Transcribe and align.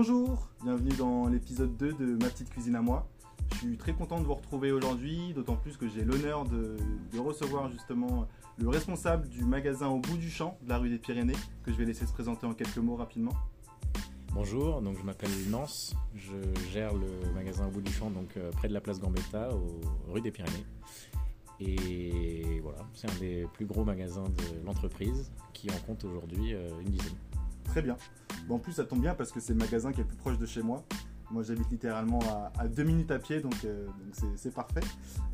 Bonjour, 0.00 0.48
bienvenue 0.62 0.94
dans 0.96 1.26
l'épisode 1.26 1.76
2 1.76 1.94
de 1.94 2.22
Ma 2.22 2.30
petite 2.30 2.50
cuisine 2.50 2.76
à 2.76 2.80
moi. 2.80 3.08
Je 3.50 3.56
suis 3.56 3.76
très 3.76 3.92
content 3.92 4.20
de 4.20 4.24
vous 4.24 4.34
retrouver 4.34 4.70
aujourd'hui, 4.70 5.32
d'autant 5.34 5.56
plus 5.56 5.76
que 5.76 5.88
j'ai 5.88 6.04
l'honneur 6.04 6.44
de, 6.44 6.76
de 7.12 7.18
recevoir 7.18 7.68
justement 7.68 8.28
le 8.58 8.68
responsable 8.68 9.28
du 9.28 9.42
magasin 9.42 9.88
au 9.88 9.98
bout 9.98 10.16
du 10.16 10.30
champ 10.30 10.56
de 10.62 10.68
la 10.68 10.78
rue 10.78 10.88
des 10.88 10.98
Pyrénées, 10.98 11.34
que 11.64 11.72
je 11.72 11.76
vais 11.76 11.84
laisser 11.84 12.06
se 12.06 12.12
présenter 12.12 12.46
en 12.46 12.54
quelques 12.54 12.76
mots 12.76 12.94
rapidement. 12.94 13.32
Bonjour, 14.34 14.82
donc 14.82 14.96
je 15.00 15.02
m'appelle 15.02 15.32
Nance, 15.50 15.96
je 16.14 16.36
gère 16.70 16.94
le 16.94 17.32
magasin 17.34 17.66
au 17.66 17.70
bout 17.70 17.82
du 17.82 17.92
champ, 17.92 18.08
donc 18.08 18.36
euh, 18.36 18.52
près 18.52 18.68
de 18.68 18.74
la 18.74 18.80
place 18.80 19.00
Gambetta, 19.00 19.48
au 19.52 20.12
rue 20.12 20.20
des 20.20 20.30
Pyrénées. 20.30 20.64
Et 21.58 22.60
voilà, 22.62 22.86
c'est 22.94 23.10
un 23.10 23.18
des 23.18 23.48
plus 23.52 23.66
gros 23.66 23.84
magasins 23.84 24.22
de 24.22 24.64
l'entreprise 24.64 25.32
qui 25.52 25.68
en 25.72 25.78
compte 25.88 26.04
aujourd'hui 26.04 26.54
euh, 26.54 26.68
une 26.82 26.90
dizaine. 26.92 27.16
Très 27.64 27.82
bien. 27.82 27.96
Bon, 28.48 28.56
en 28.56 28.58
plus, 28.58 28.72
ça 28.72 28.84
tombe 28.84 29.00
bien 29.02 29.14
parce 29.14 29.30
que 29.30 29.40
c'est 29.40 29.52
le 29.52 29.58
magasin 29.58 29.92
qui 29.92 30.00
est 30.00 30.04
le 30.04 30.08
plus 30.08 30.16
proche 30.16 30.38
de 30.38 30.46
chez 30.46 30.62
moi. 30.62 30.82
Moi, 31.30 31.42
j'habite 31.42 31.70
littéralement 31.70 32.20
à, 32.20 32.50
à 32.62 32.66
deux 32.68 32.84
minutes 32.84 33.10
à 33.10 33.18
pied, 33.18 33.40
donc 33.40 33.54
euh, 33.66 33.86
c'est- 34.36 34.50
parfait. 34.50 34.80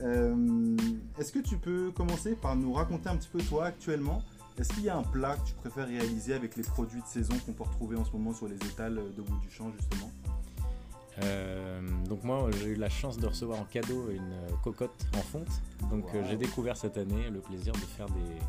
Euh, 0.02 0.76
Est-ce 1.18 1.30
que 1.32 1.38
tu 1.38 1.56
peux 1.56 1.92
commencer 1.92 2.34
par 2.34 2.56
nous 2.56 2.72
raconter 2.72 3.08
un 3.08 3.16
petit 3.16 3.28
peu 3.32 3.38
toi 3.40 3.66
actuellement 3.66 4.20
Est-ce 4.58 4.72
qu'il 4.72 4.82
y 4.82 4.88
a 4.88 4.96
un 4.96 5.04
plat 5.04 5.36
que 5.36 5.46
tu 5.48 5.54
préfères 5.54 5.86
réaliser 5.86 6.34
avec 6.34 6.56
les 6.56 6.64
produits 6.64 7.00
de 7.00 7.06
saison 7.06 7.34
qu'on 7.46 7.52
peut 7.52 7.62
retrouver 7.62 7.96
en 7.96 8.04
ce 8.04 8.10
moment 8.10 8.32
sur 8.34 8.48
les 8.48 8.56
étals 8.56 8.96
de 9.16 9.22
bout 9.22 9.36
du 9.38 9.48
champ, 9.50 9.70
justement? 9.78 10.10
Euh, 11.22 11.80
donc 12.08 12.24
moi 12.24 12.50
j'ai 12.58 12.70
eu 12.70 12.74
la 12.74 12.88
chance 12.88 13.18
de 13.18 13.26
recevoir 13.28 13.60
en 13.60 13.64
cadeau 13.64 14.10
une 14.10 14.32
euh, 14.32 14.48
cocotte 14.64 15.06
en 15.16 15.20
fonte. 15.22 15.46
Donc 15.90 16.06
euh, 16.12 16.20
Wow. 16.22 16.26
j'ai 16.28 16.36
découvert 16.36 16.76
cette 16.76 16.98
année 16.98 17.30
le 17.30 17.38
plaisir 17.38 17.72
de 17.72 17.78
faire 17.78 18.06
des, 18.06 18.40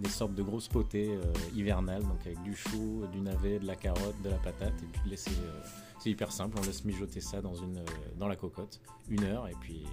des 0.00 0.08
sortes 0.10 0.34
de 0.34 0.42
grosses 0.42 0.68
potées 0.68 1.10
euh, 1.10 1.22
hivernales, 1.54 2.02
donc 2.02 2.20
avec 2.24 2.42
du 2.42 2.54
chou, 2.54 3.02
du 3.12 3.20
navet, 3.20 3.58
de 3.58 3.66
la 3.66 3.76
carotte, 3.76 4.20
de 4.22 4.30
la 4.30 4.38
patate, 4.38 4.74
et 4.82 4.86
puis 4.86 5.10
laisser. 5.10 5.30
euh, 5.30 5.60
c'est 5.98 6.10
hyper 6.10 6.32
simple, 6.32 6.58
on 6.60 6.66
laisse 6.66 6.84
mijoter 6.84 7.20
ça 7.20 7.40
dans, 7.40 7.54
une, 7.54 7.78
euh, 7.78 7.84
dans 8.18 8.28
la 8.28 8.36
cocotte, 8.36 8.80
une 9.08 9.24
heure, 9.24 9.48
et 9.48 9.54
puis 9.60 9.86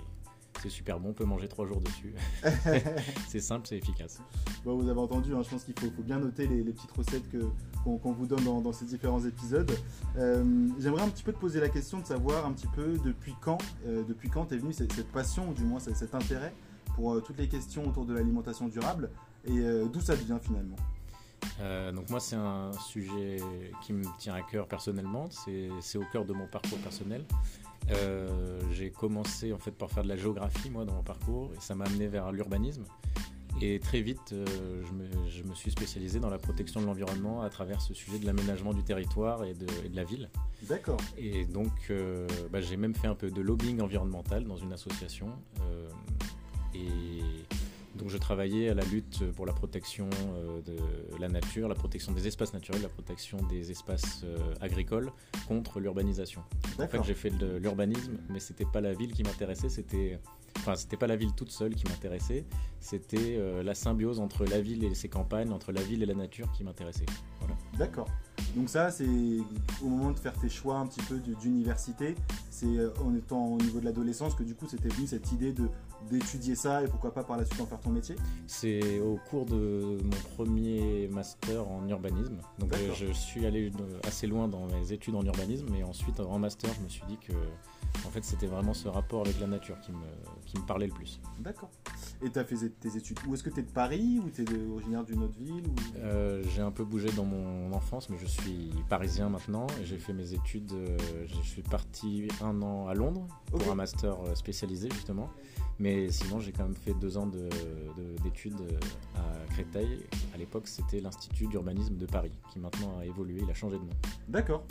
c'est 0.61 0.69
super 0.69 0.99
bon, 0.99 1.09
on 1.09 1.13
peut 1.13 1.25
manger 1.25 1.47
trois 1.47 1.65
jours 1.65 1.79
dessus. 1.81 2.13
c'est 3.27 3.39
simple, 3.39 3.67
c'est 3.67 3.77
efficace. 3.77 4.19
Bon, 4.63 4.77
vous 4.77 4.89
avez 4.89 4.99
entendu, 4.99 5.33
hein, 5.33 5.41
je 5.43 5.49
pense 5.49 5.63
qu'il 5.63 5.79
faut, 5.79 5.89
faut 5.89 6.03
bien 6.03 6.19
noter 6.19 6.47
les, 6.47 6.63
les 6.63 6.73
petites 6.73 6.91
recettes 6.91 7.23
qu'on 7.83 8.11
vous 8.11 8.27
donne 8.27 8.43
dans, 8.43 8.61
dans 8.61 8.73
ces 8.73 8.85
différents 8.85 9.23
épisodes. 9.25 9.71
Euh, 10.17 10.67
J'aimerais 10.79 11.01
un 11.03 11.09
petit 11.09 11.23
peu 11.23 11.33
te 11.33 11.39
poser 11.39 11.59
la 11.59 11.69
question 11.69 11.99
de 11.99 12.05
savoir 12.05 12.45
un 12.45 12.51
petit 12.51 12.67
peu 12.67 12.97
depuis 13.03 13.33
quand, 13.41 13.57
euh, 13.87 14.03
depuis 14.07 14.29
quand 14.29 14.45
t'es 14.45 14.57
venu 14.57 14.73
cette, 14.73 14.93
cette 14.93 15.11
passion, 15.11 15.49
ou 15.49 15.53
du 15.53 15.63
moins 15.63 15.79
cet, 15.79 15.95
cet 15.95 16.13
intérêt 16.13 16.53
pour 16.95 17.13
euh, 17.13 17.21
toutes 17.21 17.39
les 17.39 17.47
questions 17.47 17.87
autour 17.87 18.05
de 18.05 18.13
l'alimentation 18.13 18.67
durable 18.67 19.09
et 19.45 19.59
euh, 19.59 19.85
d'où 19.85 20.01
ça 20.01 20.15
vient 20.15 20.39
finalement. 20.39 20.75
Euh, 21.59 21.91
donc 21.91 22.09
moi 22.09 22.19
c'est 22.19 22.35
un 22.35 22.71
sujet 22.73 23.37
qui 23.83 23.93
me 23.93 24.05
tient 24.19 24.33
à 24.33 24.41
cœur 24.41 24.67
personnellement, 24.67 25.27
c'est 25.31 25.97
au 25.97 26.05
cœur 26.11 26.25
de 26.25 26.33
mon 26.33 26.47
parcours 26.47 26.77
personnel. 26.79 27.25
Euh, 27.89 28.59
J'ai 28.71 28.91
commencé 28.91 29.51
en 29.53 29.57
fait 29.57 29.71
par 29.71 29.89
faire 29.89 30.03
de 30.03 30.09
la 30.09 30.15
géographie 30.15 30.69
moi 30.69 30.85
dans 30.85 30.93
mon 30.93 31.03
parcours 31.03 31.51
et 31.55 31.59
ça 31.59 31.73
m'a 31.75 31.85
amené 31.85 32.07
vers 32.07 32.31
l'urbanisme. 32.31 32.83
Et 33.61 33.79
très 33.79 34.01
vite 34.01 34.33
je, 34.33 34.93
me, 34.93 35.29
je 35.29 35.43
me 35.43 35.53
suis 35.53 35.71
spécialisé 35.71 36.19
dans 36.19 36.29
la 36.29 36.37
protection 36.37 36.79
de 36.79 36.85
l'environnement 36.85 37.41
à 37.41 37.49
travers 37.49 37.81
ce 37.81 37.93
sujet 37.93 38.17
de 38.17 38.25
l'aménagement 38.25 38.73
du 38.73 38.83
territoire 38.83 39.43
et 39.43 39.53
de, 39.53 39.67
et 39.85 39.89
de 39.89 39.95
la 39.95 40.03
ville. 40.03 40.29
D'accord. 40.63 41.01
Et 41.17 41.45
donc 41.45 41.91
bah, 42.51 42.61
j'ai 42.61 42.77
même 42.77 42.95
fait 42.95 43.07
un 43.07 43.15
peu 43.15 43.29
de 43.29 43.41
lobbying 43.41 43.81
environnemental 43.81 44.45
dans 44.45 44.57
une 44.57 44.73
association. 44.73 45.29
et 46.73 47.21
donc 47.95 48.09
je 48.09 48.17
travaillais 48.17 48.69
à 48.69 48.73
la 48.73 48.83
lutte 48.83 49.31
pour 49.31 49.45
la 49.45 49.53
protection 49.53 50.09
euh, 50.33 50.61
de 50.61 50.77
la 51.19 51.27
nature, 51.27 51.67
la 51.67 51.75
protection 51.75 52.11
des 52.11 52.27
espaces 52.27 52.53
naturels, 52.53 52.81
la 52.81 52.89
protection 52.89 53.37
des 53.49 53.71
espaces 53.71 54.21
euh, 54.23 54.37
agricoles 54.61 55.11
contre 55.47 55.79
l'urbanisation. 55.79 56.41
En 56.79 56.87
fait 56.87 57.03
j'ai 57.03 57.13
fait 57.13 57.31
de 57.31 57.57
l'urbanisme, 57.57 58.17
mais 58.29 58.39
c'était 58.39 58.65
pas 58.65 58.81
la 58.81 58.93
ville 58.93 59.13
qui 59.13 59.23
m'intéressait, 59.23 59.69
c'était 59.69 60.19
enfin 60.57 60.75
c'était 60.75 60.97
pas 60.97 61.07
la 61.07 61.15
ville 61.15 61.33
toute 61.33 61.51
seule 61.51 61.75
qui 61.75 61.85
m'intéressait, 61.85 62.45
c'était 62.79 63.35
euh, 63.37 63.63
la 63.63 63.75
symbiose 63.75 64.19
entre 64.19 64.45
la 64.45 64.61
ville 64.61 64.83
et 64.83 64.93
ses 64.95 65.09
campagnes, 65.09 65.51
entre 65.51 65.71
la 65.71 65.81
ville 65.81 66.03
et 66.03 66.05
la 66.05 66.15
nature 66.15 66.51
qui 66.51 66.63
m'intéressait. 66.63 67.05
Voilà. 67.39 67.55
D'accord. 67.77 68.07
Donc 68.55 68.69
ça, 68.69 68.91
c'est 68.91 69.07
au 69.81 69.87
moment 69.87 70.11
de 70.11 70.19
faire 70.19 70.33
tes 70.33 70.49
choix 70.49 70.77
un 70.77 70.87
petit 70.87 71.01
peu 71.01 71.17
d'université, 71.41 72.15
c'est 72.49 72.65
euh, 72.65 72.89
en 73.03 73.15
étant 73.15 73.45
au 73.45 73.57
niveau 73.57 73.79
de 73.79 73.85
l'adolescence 73.85 74.35
que 74.35 74.43
du 74.43 74.55
coup 74.55 74.67
c'était 74.67 74.89
venu 74.89 75.07
cette 75.07 75.31
idée 75.31 75.53
de 75.53 75.69
d'étudier 76.09 76.55
ça 76.55 76.83
et 76.83 76.87
pourquoi 76.87 77.13
pas 77.13 77.23
par 77.23 77.37
la 77.37 77.45
suite 77.45 77.61
en 77.61 77.65
faire 77.65 77.79
ton 77.79 77.91
métier. 77.91 78.15
C'est 78.47 78.99
au 78.99 79.19
cours 79.29 79.45
de 79.45 79.99
mon 80.03 80.35
premier 80.35 81.07
master 81.07 81.67
en 81.67 81.87
urbanisme. 81.87 82.37
Donc 82.57 82.69
D'accord. 82.69 82.95
je, 82.95 83.11
suis 83.13 83.45
allé 83.45 83.69
de- 83.69 83.99
assez 84.07 84.25
loin 84.25 84.47
dans 84.47 84.65
mes 84.67 84.91
études 84.91 85.15
en 85.15 85.23
urbanisme 85.23 85.73
et 85.75 85.83
ensuite 85.83 86.19
en 86.19 86.39
master 86.39 86.71
je 86.73 86.81
me 86.81 86.89
suis 86.89 87.03
dit 87.07 87.17
que 87.17 87.33
en 88.05 88.09
fait 88.09 88.23
c'était 88.23 88.47
vraiment 88.47 88.73
ce 88.73 88.87
rapport 88.87 89.21
avec 89.21 89.39
la 89.39 89.47
nature 89.47 89.79
qui 89.81 89.91
me, 89.91 89.97
qui 90.45 90.57
me 90.59 90.65
parlait 90.65 90.87
le 90.87 90.93
plus. 90.93 91.19
D'accord. 91.39 91.69
Et 92.23 92.29
tu 92.29 92.37
as 92.39 92.43
fait 92.45 92.55
tes 92.79 92.95
études 92.97 93.17
où? 93.27 93.33
Est-ce 93.33 93.43
que 93.43 93.49
tu 93.49 93.59
es 93.59 93.63
de 93.63 93.71
Paris 93.71 94.19
ou 94.23 94.29
tu 94.29 94.43
es 94.43 94.69
originaire 94.71 95.03
d'une 95.03 95.23
autre 95.23 95.37
ville 95.39 95.63
ou... 95.67 95.75
Euh, 95.97 96.43
j'ai 96.53 96.61
un 96.61 96.71
peu 96.71 96.83
bougé 96.83 97.09
dans 97.11 97.25
mon 97.25 97.71
enfance 97.73 98.09
mais 98.09 98.17
je 98.17 98.25
suis 98.27 98.69
parisien 98.89 99.29
maintenant 99.29 99.67
j'ai 99.83 99.97
fait 99.97 100.13
mes 100.13 100.33
études, 100.33 100.71
euh, 100.73 100.97
je 101.27 101.41
suis 101.47 101.61
parti 101.63 102.27
un 102.41 102.61
an 102.61 102.87
à 102.87 102.93
Londres 102.93 103.27
pour 103.47 103.71
un 103.71 103.75
master 103.75 104.15
euh, 104.25 104.35
spécialisé 104.35 104.89
justement. 104.91 105.29
Mais 105.79 106.11
sinon 106.11 106.39
j'ai 106.39 106.51
quand 106.51 106.63
même 106.63 106.75
fait 106.75 106.93
deux 106.93 107.17
ans 107.17 107.25
de- 107.25 107.49
de- 107.97 108.21
d'études 108.23 108.61
à 109.15 109.51
Créteil. 109.53 110.05
À 110.33 110.37
l'époque 110.37 110.67
c'était 110.67 110.99
l'Institut 110.99 111.47
d'urbanisme 111.47 111.95
de 111.97 112.05
Paris 112.05 112.31
qui 112.51 112.59
maintenant 112.59 112.99
a 112.99 113.05
évolué, 113.05 113.39
il 113.41 113.49
a 113.49 113.53
changé 113.55 113.77
de 113.77 113.83
nom. 113.83 113.93
D'accord. 114.27 114.63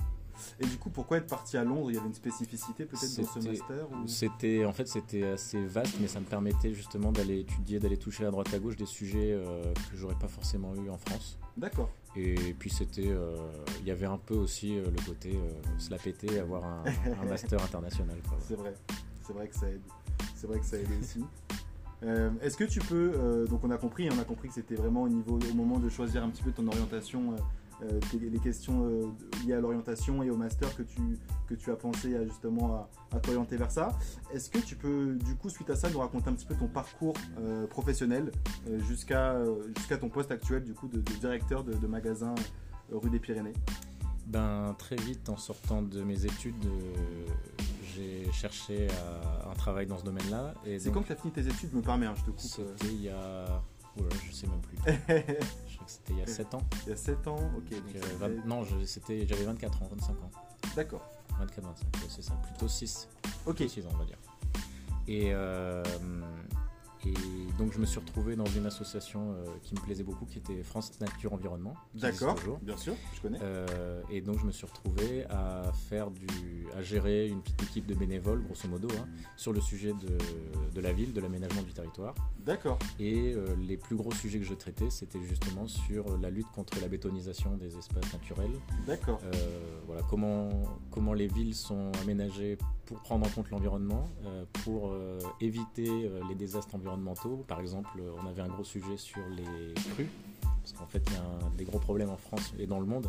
Et 0.58 0.66
du 0.66 0.76
coup, 0.78 0.90
pourquoi 0.90 1.18
être 1.18 1.26
parti 1.26 1.56
à 1.56 1.64
Londres? 1.64 1.90
Il 1.90 1.94
y 1.94 1.98
avait 1.98 2.06
une 2.06 2.14
spécificité 2.14 2.84
peut-être 2.84 3.16
dans 3.20 3.28
ce 3.28 3.48
master 3.48 3.90
ou... 3.92 4.06
C'était 4.06 4.64
en 4.64 4.72
fait 4.72 4.88
c'était 4.88 5.24
assez 5.24 5.64
vaste, 5.64 5.96
mais 6.00 6.08
ça 6.08 6.20
me 6.20 6.26
permettait 6.26 6.72
justement 6.72 7.12
d'aller 7.12 7.40
étudier, 7.40 7.78
d'aller 7.78 7.96
toucher 7.96 8.24
à 8.26 8.30
droite 8.30 8.52
à 8.54 8.58
gauche 8.58 8.76
des 8.76 8.86
sujets 8.86 9.32
euh, 9.32 9.62
que 9.90 9.96
j'aurais 9.96 10.18
pas 10.18 10.28
forcément 10.28 10.74
eu 10.76 10.90
en 10.90 10.98
France. 10.98 11.38
D'accord. 11.56 11.90
Et 12.16 12.54
puis 12.58 12.70
c'était, 12.70 13.08
euh, 13.08 13.36
il 13.80 13.86
y 13.86 13.90
avait 13.90 14.06
un 14.06 14.18
peu 14.18 14.34
aussi 14.34 14.76
euh, 14.76 14.84
le 14.84 15.04
côté 15.06 15.36
euh, 15.36 15.78
se 15.78 15.90
la 15.90 15.98
péter, 15.98 16.40
avoir 16.40 16.64
un, 16.64 16.84
un 17.22 17.24
master 17.28 17.62
international. 17.62 18.16
C'est 18.40 18.56
vrai. 18.56 18.74
C'est 19.24 19.32
vrai 19.32 19.48
que 19.48 19.54
ça 19.54 19.68
aide. 19.68 19.82
C'est 20.34 20.46
vrai 20.46 20.58
que 20.58 20.66
ça 20.66 20.76
aide 20.76 20.88
aussi. 21.00 21.20
Euh, 22.02 22.30
Est-ce 22.40 22.56
que 22.56 22.64
tu 22.64 22.80
peux, 22.80 23.12
euh, 23.14 23.46
donc 23.46 23.62
on 23.62 23.70
a 23.70 23.76
compris, 23.76 24.08
on 24.10 24.18
a 24.18 24.24
compris 24.24 24.48
que 24.48 24.54
c'était 24.54 24.74
vraiment 24.74 25.02
au 25.02 25.08
niveau, 25.08 25.38
au 25.38 25.54
moment 25.54 25.78
de 25.78 25.88
choisir 25.88 26.24
un 26.24 26.30
petit 26.30 26.42
peu 26.42 26.50
ton 26.50 26.66
orientation, 26.66 27.36
euh, 27.82 28.00
les 28.20 28.38
questions 28.38 28.84
euh, 28.86 29.06
liées 29.44 29.54
à 29.54 29.60
l'orientation 29.60 30.22
et 30.22 30.30
au 30.30 30.36
master 30.36 30.74
que 30.76 30.82
tu, 30.82 31.00
que 31.48 31.54
tu 31.54 31.70
as 31.70 31.76
pensé 31.76 32.16
à, 32.16 32.24
justement 32.24 32.74
à, 32.74 33.16
à 33.16 33.20
t'orienter 33.20 33.56
vers 33.56 33.70
ça. 33.70 33.88
Est-ce 34.32 34.50
que 34.50 34.58
tu 34.58 34.76
peux, 34.76 35.16
du 35.16 35.34
coup, 35.36 35.48
suite 35.48 35.70
à 35.70 35.76
ça, 35.76 35.88
nous 35.90 35.98
raconter 35.98 36.28
un 36.30 36.34
petit 36.34 36.46
peu 36.46 36.54
ton 36.54 36.68
parcours 36.68 37.14
euh, 37.38 37.66
professionnel 37.66 38.30
jusqu'à 38.88 39.36
jusqu'à 39.76 39.98
ton 39.98 40.08
poste 40.08 40.30
actuel, 40.30 40.64
du 40.64 40.74
coup, 40.74 40.88
de, 40.88 40.98
de 40.98 41.12
directeur 41.20 41.64
de, 41.64 41.72
de 41.74 41.86
magasin 41.86 42.34
rue 42.92 43.10
des 43.10 43.18
Pyrénées? 43.18 43.54
Ben 44.26 44.74
très 44.78 44.96
vite 44.96 45.28
en 45.28 45.36
sortant 45.36 45.82
de 45.82 46.02
mes 46.02 46.24
études, 46.24 46.54
j'ai 47.94 48.30
cherché 48.32 48.86
à- 48.88 49.50
un 49.50 49.54
travail 49.54 49.86
dans 49.86 49.98
ce 49.98 50.04
domaine-là. 50.04 50.54
C'est 50.64 50.84
donc, 50.86 50.94
quand 50.94 51.02
tu 51.02 51.12
as 51.12 51.16
fini 51.16 51.32
tes 51.32 51.46
études, 51.46 51.74
me 51.74 51.82
permets, 51.82 52.06
hein, 52.06 52.14
je 52.16 52.22
te 52.22 52.30
coupe. 52.30 52.38
C'était 52.38 52.92
il 52.92 53.02
y 53.02 53.08
a, 53.08 53.60
là, 53.96 54.16
je 54.26 54.32
sais 54.32 54.46
même 54.46 54.60
plus. 54.60 54.76
je 54.86 55.74
crois 55.74 55.86
que 55.86 55.90
c'était 55.90 56.12
il 56.12 56.18
y 56.18 56.22
a 56.22 56.26
7 56.26 56.54
ans. 56.54 56.62
Il 56.86 56.90
y 56.90 56.92
a 56.92 56.96
7 56.96 57.26
ans, 57.28 57.36
ok. 57.56 57.70
donc 57.70 57.96
euh, 58.22 58.40
non, 58.46 58.64
j'avais 58.64 59.44
24 59.44 59.82
ans, 59.82 59.88
25 59.90 60.12
ans. 60.12 60.30
D'accord. 60.76 61.08
24, 61.38 61.64
25, 61.64 61.84
ouais, 61.84 62.08
c'est 62.08 62.22
ça, 62.22 62.34
plutôt 62.34 62.68
6. 62.68 63.08
Ok. 63.46 63.62
6 63.68 63.86
ans, 63.86 63.90
on 63.94 63.98
va 63.98 64.04
dire. 64.04 64.18
Et, 65.08 65.30
euh, 65.32 65.82
et 67.06 67.14
donc, 67.58 67.72
je 67.72 67.78
me 67.78 67.86
suis 67.86 67.98
retrouvé 67.98 68.36
dans 68.36 68.46
une 68.46 68.66
association 68.66 69.32
euh, 69.32 69.44
qui 69.62 69.74
me 69.74 69.80
plaisait 69.80 70.02
beaucoup, 70.02 70.26
qui 70.26 70.38
était 70.38 70.62
France 70.62 70.92
Nature 71.00 71.32
Environnement. 71.32 71.74
D'accord. 71.94 72.36
Bien 72.60 72.76
sûr, 72.76 72.94
je 73.14 73.20
connais. 73.22 73.38
Euh, 73.42 74.02
et 74.10 74.20
donc, 74.20 74.38
je 74.38 74.44
me 74.44 74.52
suis 74.52 74.66
retrouvé 74.66 75.24
à 75.30 75.72
faire 75.88 76.10
du, 76.10 76.66
à 76.76 76.82
gérer 76.82 77.28
une 77.28 77.40
petite 77.40 77.62
équipe 77.62 77.86
de 77.86 77.94
bénévoles, 77.94 78.42
grosso 78.42 78.68
modo, 78.68 78.88
hein, 78.98 79.06
sur 79.36 79.52
le 79.52 79.60
sujet 79.60 79.92
de, 79.92 80.18
de 80.74 80.80
la 80.80 80.92
ville, 80.92 81.12
de 81.12 81.20
l'aménagement 81.20 81.62
du 81.62 81.72
territoire. 81.72 82.14
D'accord. 82.44 82.78
Et 82.98 83.32
euh, 83.34 83.56
les 83.56 83.76
plus 83.76 83.96
gros 83.96 84.12
sujets 84.12 84.38
que 84.38 84.46
je 84.46 84.54
traitais, 84.54 84.90
c'était 84.90 85.22
justement 85.22 85.68
sur 85.68 86.18
la 86.18 86.30
lutte 86.30 86.50
contre 86.54 86.80
la 86.80 86.88
bétonisation 86.88 87.56
des 87.56 87.78
espaces 87.78 88.12
naturels, 88.12 88.52
D'accord. 88.86 89.20
voilà, 89.86 90.02
comment, 90.08 90.48
comment 90.90 91.14
les 91.14 91.28
villes 91.28 91.54
sont 91.54 91.92
aménagées 92.02 92.58
pour 92.86 93.00
prendre 93.00 93.26
en 93.26 93.30
compte 93.30 93.50
l'environnement, 93.50 94.08
pour 94.64 94.92
éviter 95.40 96.10
les 96.28 96.34
désastres 96.34 96.74
environnementaux. 96.74 96.89
Par 97.46 97.60
exemple, 97.60 97.90
euh, 98.00 98.12
on 98.22 98.26
avait 98.26 98.42
un 98.42 98.48
gros 98.48 98.64
sujet 98.64 98.96
sur 98.96 99.22
les 99.30 99.74
crues, 99.94 100.08
parce 100.60 100.72
qu'en 100.72 100.86
fait, 100.86 101.02
il 101.08 101.12
y 101.12 101.16
a 101.16 101.46
un 101.46 101.50
des 101.56 101.64
gros 101.64 101.78
problèmes 101.78 102.10
en 102.10 102.16
France 102.16 102.52
et 102.58 102.66
dans 102.66 102.80
le 102.80 102.86
monde. 102.86 103.08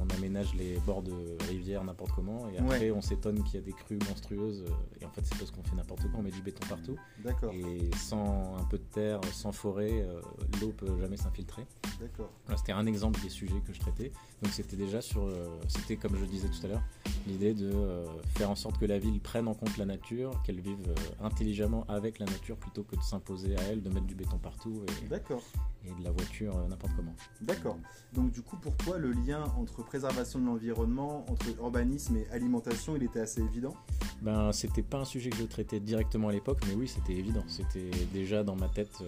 On 0.00 0.08
aménage 0.16 0.54
les 0.54 0.78
bords 0.86 1.02
de 1.02 1.12
rivières 1.50 1.84
n'importe 1.84 2.12
comment, 2.12 2.48
et 2.48 2.56
après, 2.56 2.90
on 2.92 3.02
s'étonne 3.02 3.44
qu'il 3.44 3.56
y 3.56 3.58
a 3.58 3.60
des 3.60 3.74
crues 3.74 3.98
monstrueuses. 4.08 4.64
euh, 4.66 4.98
Et 5.02 5.04
en 5.04 5.10
fait, 5.10 5.20
c'est 5.22 5.36
parce 5.36 5.50
qu'on 5.50 5.62
fait 5.62 5.76
n'importe 5.76 6.00
quoi, 6.10 6.12
on 6.20 6.22
met 6.22 6.30
du 6.30 6.40
béton 6.40 6.66
partout. 6.66 6.96
D'accord. 7.22 7.52
Et 7.52 7.90
sans 7.98 8.56
un 8.56 8.64
peu 8.64 8.78
de 8.78 8.84
terre, 8.84 9.20
sans 9.34 9.52
forêt, 9.52 9.90
euh, 9.92 10.22
l'eau 10.62 10.68
peut 10.70 10.98
jamais 10.98 11.18
s'infiltrer. 11.18 11.66
D'accord. 12.00 12.30
Voilà, 12.46 12.56
C'était 12.56 12.72
un 12.72 12.86
exemple 12.86 13.20
des 13.20 13.28
sujets 13.28 13.60
que 13.66 13.74
je 13.74 13.80
traitais. 13.80 14.12
Donc 14.42 14.54
c'était 14.54 14.76
déjà 14.76 15.02
sur, 15.02 15.28
c'était 15.68 15.96
comme 15.96 16.16
je 16.16 16.24
disais 16.24 16.48
tout 16.48 16.64
à 16.64 16.68
l'heure, 16.68 16.82
L'idée 17.26 17.54
de 17.54 17.70
euh, 17.72 18.06
faire 18.34 18.50
en 18.50 18.56
sorte 18.56 18.78
que 18.78 18.84
la 18.84 18.98
ville 18.98 19.20
prenne 19.20 19.46
en 19.46 19.54
compte 19.54 19.76
la 19.76 19.84
nature, 19.84 20.42
qu'elle 20.44 20.60
vive 20.60 20.88
euh, 20.88 21.24
intelligemment 21.24 21.84
avec 21.88 22.18
la 22.18 22.26
nature 22.26 22.56
plutôt 22.56 22.82
que 22.82 22.96
de 22.96 23.02
s'imposer 23.02 23.56
à 23.56 23.62
elle, 23.62 23.82
de 23.82 23.88
mettre 23.88 24.06
du 24.06 24.14
béton 24.14 24.38
partout 24.38 24.82
et, 24.88 25.06
de 25.06 26.04
la 26.04 26.10
voiture 26.10 26.56
euh, 26.56 26.68
n'importe 26.68 26.94
comment. 26.96 27.14
D'accord. 27.40 27.78
Donc 28.12 28.32
du 28.32 28.42
coup, 28.42 28.56
pour 28.56 28.76
toi, 28.76 28.98
le 28.98 29.12
lien 29.12 29.44
entre 29.58 29.84
préservation 29.84 30.40
de 30.40 30.46
l'environnement, 30.46 31.24
entre 31.28 31.46
urbanisme 31.58 32.16
et 32.16 32.26
alimentation, 32.32 32.96
il 32.96 33.04
était 33.04 33.20
assez 33.20 33.40
évident? 33.40 33.74
Ben, 34.20 34.52
c'était 34.52 34.82
pas 34.82 34.98
un 34.98 35.04
sujet 35.04 35.30
que 35.30 35.36
je 35.36 35.44
traitais 35.44 35.80
directement 35.80 36.28
à 36.28 36.32
l'époque, 36.32 36.58
mais 36.66 36.74
oui, 36.74 36.88
c'était 36.88 37.14
évident. 37.14 37.44
C'était 37.46 37.90
déjà 38.12 38.42
dans 38.42 38.56
ma 38.56 38.68
tête. 38.68 39.02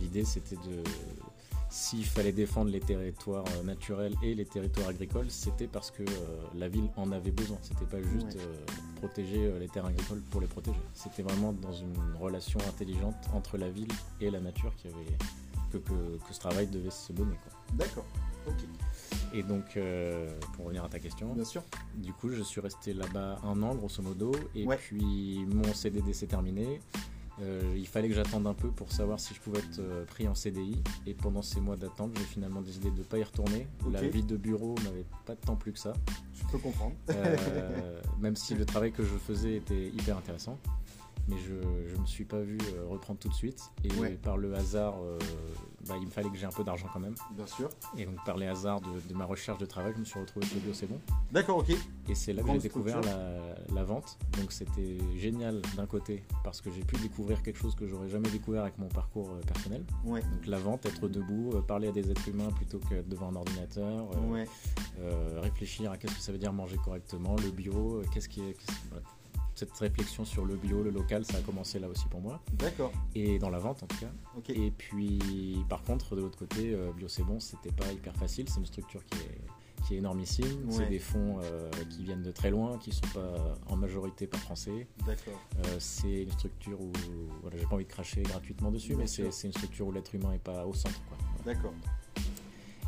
L'idée, 0.00 0.24
c'était 0.24 0.56
de. 0.56 0.82
S'il 1.76 2.04
fallait 2.04 2.30
défendre 2.30 2.70
les 2.70 2.78
territoires 2.78 3.44
euh, 3.56 3.64
naturels 3.64 4.14
et 4.22 4.32
les 4.36 4.44
territoires 4.44 4.90
agricoles, 4.90 5.28
c'était 5.28 5.66
parce 5.66 5.90
que 5.90 6.04
euh, 6.04 6.06
la 6.54 6.68
ville 6.68 6.88
en 6.96 7.10
avait 7.10 7.32
besoin. 7.32 7.58
C'était 7.62 7.84
pas 7.84 8.00
juste 8.00 8.26
Ouais. 8.26 8.36
euh, 8.42 8.64
protéger 8.98 9.52
les 9.58 9.66
terres 9.68 9.86
agricoles 9.86 10.20
pour 10.30 10.40
les 10.40 10.46
protéger. 10.46 10.78
C'était 10.94 11.22
vraiment 11.24 11.52
dans 11.52 11.72
une 11.72 11.92
relation 12.20 12.60
intelligente 12.68 13.16
entre 13.32 13.58
la 13.58 13.68
ville 13.70 13.88
et 14.20 14.30
la 14.30 14.38
nature 14.38 14.72
qui 14.76 14.86
avait, 14.86 15.16
que, 15.72 15.78
que- 15.78 16.16
que 16.28 16.32
ce 16.32 16.38
travail 16.38 16.68
devait 16.68 16.90
se 16.90 17.12
donner. 17.12 17.34
D'accord. 17.72 18.06
Ok. 18.46 18.54
Et 19.32 19.42
donc, 19.42 19.76
euh, 19.76 20.30
pour 20.52 20.66
revenir 20.66 20.84
à 20.84 20.88
ta 20.88 21.00
question, 21.00 21.34
Bien 21.34 21.44
sûr. 21.44 21.64
du 21.96 22.12
coup, 22.12 22.28
je 22.30 22.42
suis 22.42 22.60
resté 22.60 22.94
là-bas 22.94 23.40
un 23.42 23.60
an, 23.64 23.74
grosso 23.74 24.00
modo, 24.00 24.30
et 24.54 24.64
Ouais. 24.64 24.76
puis 24.76 25.44
mon 25.52 25.74
CDD 25.74 26.12
s'est 26.12 26.28
terminé. 26.28 26.78
Euh, 27.42 27.74
il 27.76 27.86
fallait 27.86 28.08
que 28.08 28.14
j'attende 28.14 28.46
un 28.46 28.54
peu 28.54 28.68
pour 28.68 28.92
savoir 28.92 29.18
si 29.18 29.34
je 29.34 29.40
pouvais 29.40 29.58
être 29.58 29.80
euh, 29.80 30.04
pris 30.04 30.28
en 30.28 30.34
CDI. 30.34 30.82
Et 31.06 31.14
pendant 31.14 31.42
ces 31.42 31.60
mois 31.60 31.76
d'attente, 31.76 32.12
j'ai 32.16 32.24
finalement 32.24 32.60
décidé 32.60 32.90
de 32.90 32.98
ne 32.98 33.02
pas 33.02 33.18
y 33.18 33.24
retourner. 33.24 33.66
La 33.90 34.02
vie 34.02 34.22
de 34.22 34.36
bureau 34.36 34.74
m'avait 34.84 35.06
pas 35.26 35.34
tant 35.34 35.56
plus 35.56 35.72
que 35.72 35.78
ça, 35.78 35.92
Je 36.34 36.44
peux 36.50 36.58
comprendre. 36.58 36.94
Euh, 37.10 38.00
même 38.20 38.36
si 38.36 38.54
le 38.54 38.64
travail 38.64 38.92
que 38.92 39.02
je 39.02 39.16
faisais 39.16 39.56
était 39.56 39.88
hyper 39.88 40.16
intéressant. 40.16 40.58
Mais 41.28 41.36
je 41.38 41.54
ne 41.96 42.00
me 42.00 42.06
suis 42.06 42.24
pas 42.24 42.40
vu 42.40 42.58
euh, 42.76 42.84
reprendre 42.86 43.18
tout 43.18 43.28
de 43.28 43.34
suite. 43.34 43.62
Et 43.82 43.90
Ouais. 43.98 44.10
par 44.22 44.36
le 44.36 44.54
hasard, 44.54 44.94
euh, 45.02 45.18
bah, 45.88 45.94
il 45.98 46.06
me 46.06 46.10
fallait 46.10 46.28
que 46.28 46.36
j'ai 46.36 46.44
un 46.44 46.50
peu 46.50 46.64
d'argent 46.64 46.86
quand 46.92 47.00
même. 47.00 47.14
Bien 47.32 47.46
sûr. 47.46 47.68
Et 47.96 48.04
donc 48.04 48.22
par 48.26 48.36
les 48.36 48.46
hasards 48.46 48.80
de, 48.82 49.00
de 49.08 49.14
ma 49.14 49.24
recherche 49.24 49.58
de 49.58 49.64
travail, 49.66 49.92
je 49.94 50.00
me 50.00 50.04
suis 50.04 50.20
retrouvé 50.20 50.44
chez 50.46 50.56
Bio 50.60 50.74
C'est 50.74 50.86
Bon. 50.86 50.98
D'accord, 51.32 51.58
ok. 51.58 51.70
Et 52.08 52.14
c'est 52.14 52.32
là 52.34 52.42
que 52.42 52.52
j'ai 52.52 52.58
découvert 52.58 53.00
la, 53.00 53.38
la 53.74 53.84
vente. 53.84 54.18
Donc 54.38 54.52
c'était 54.52 54.98
génial 55.16 55.62
d'un 55.76 55.86
côté 55.86 56.22
parce 56.42 56.60
que 56.60 56.70
j'ai 56.70 56.82
pu 56.82 56.96
découvrir 56.96 57.42
quelque 57.42 57.58
chose 57.58 57.74
que 57.74 57.86
j'aurais 57.86 58.08
jamais 58.10 58.28
découvert 58.28 58.62
avec 58.62 58.76
mon 58.78 58.88
parcours 58.88 59.30
euh, 59.30 59.40
personnel. 59.46 59.82
Ouais. 60.04 60.20
Donc 60.20 60.46
la 60.46 60.58
vente, 60.58 60.84
être 60.84 61.08
debout, 61.08 61.52
parler 61.66 61.88
à 61.88 61.92
des 61.92 62.10
êtres 62.10 62.28
humains 62.28 62.50
plutôt 62.50 62.80
que 62.80 63.00
devant 63.02 63.28
un 63.30 63.36
ordinateur, 63.36 64.10
Ouais. 64.30 64.46
euh, 65.00 65.40
réfléchir 65.42 65.90
à 65.90 65.96
qu'est-ce 65.96 66.14
que 66.16 66.20
ça 66.20 66.32
veut 66.32 66.38
dire 66.38 66.52
manger 66.52 66.76
correctement, 66.84 67.34
le 67.36 67.50
bio, 67.50 68.02
qu'est-ce 68.12 68.28
qui 68.28 68.40
est... 68.42 68.56
Cette 69.54 69.72
réflexion 69.76 70.24
sur 70.24 70.44
le 70.44 70.56
bio, 70.56 70.82
le 70.82 70.90
local, 70.90 71.24
ça 71.24 71.38
a 71.38 71.40
commencé 71.40 71.78
là 71.78 71.88
aussi 71.88 72.06
pour 72.08 72.20
moi. 72.20 72.40
D'accord. 72.54 72.92
Et 73.14 73.38
dans 73.38 73.50
la 73.50 73.58
vente 73.58 73.82
en 73.82 73.86
tout 73.86 73.98
cas. 73.98 74.10
Ok. 74.36 74.50
Et 74.50 74.72
puis, 74.76 75.64
par 75.68 75.82
contre, 75.82 76.16
de 76.16 76.22
l'autre 76.22 76.38
côté, 76.38 76.74
euh, 76.74 76.90
Bio 76.92 77.08
C'est 77.08 77.22
Bon, 77.22 77.38
c'était 77.38 77.72
pas 77.72 77.90
hyper 77.92 78.14
facile. 78.16 78.48
C'est 78.48 78.58
une 78.58 78.66
structure 78.66 79.04
qui 79.06 79.18
est, 79.18 79.86
qui 79.86 79.94
est 79.94 79.98
énormissime. 79.98 80.66
Ouais. 80.66 80.72
C'est 80.72 80.86
des 80.86 80.98
fonds 80.98 81.38
euh, 81.42 81.70
qui 81.90 82.02
viennent 82.02 82.22
de 82.22 82.32
très 82.32 82.50
loin, 82.50 82.78
qui 82.78 82.92
sont 82.92 83.06
pas 83.14 83.56
en 83.68 83.76
majorité 83.76 84.26
pas 84.26 84.38
français. 84.38 84.88
D'accord. 85.06 85.40
Euh, 85.64 85.76
c'est 85.78 86.22
une 86.22 86.32
structure 86.32 86.80
où, 86.80 86.92
voilà, 87.42 87.56
j'ai 87.56 87.66
pas 87.66 87.74
envie 87.76 87.84
de 87.84 87.90
cracher 87.90 88.22
gratuitement 88.22 88.72
dessus, 88.72 88.96
Bien 88.96 89.04
mais 89.04 89.06
c'est 89.06 89.46
une 89.46 89.52
structure 89.52 89.86
où 89.86 89.92
l'être 89.92 90.14
humain 90.14 90.32
est 90.32 90.42
pas 90.42 90.66
au 90.66 90.74
centre, 90.74 91.00
quoi. 91.08 91.16
D'accord. 91.44 91.74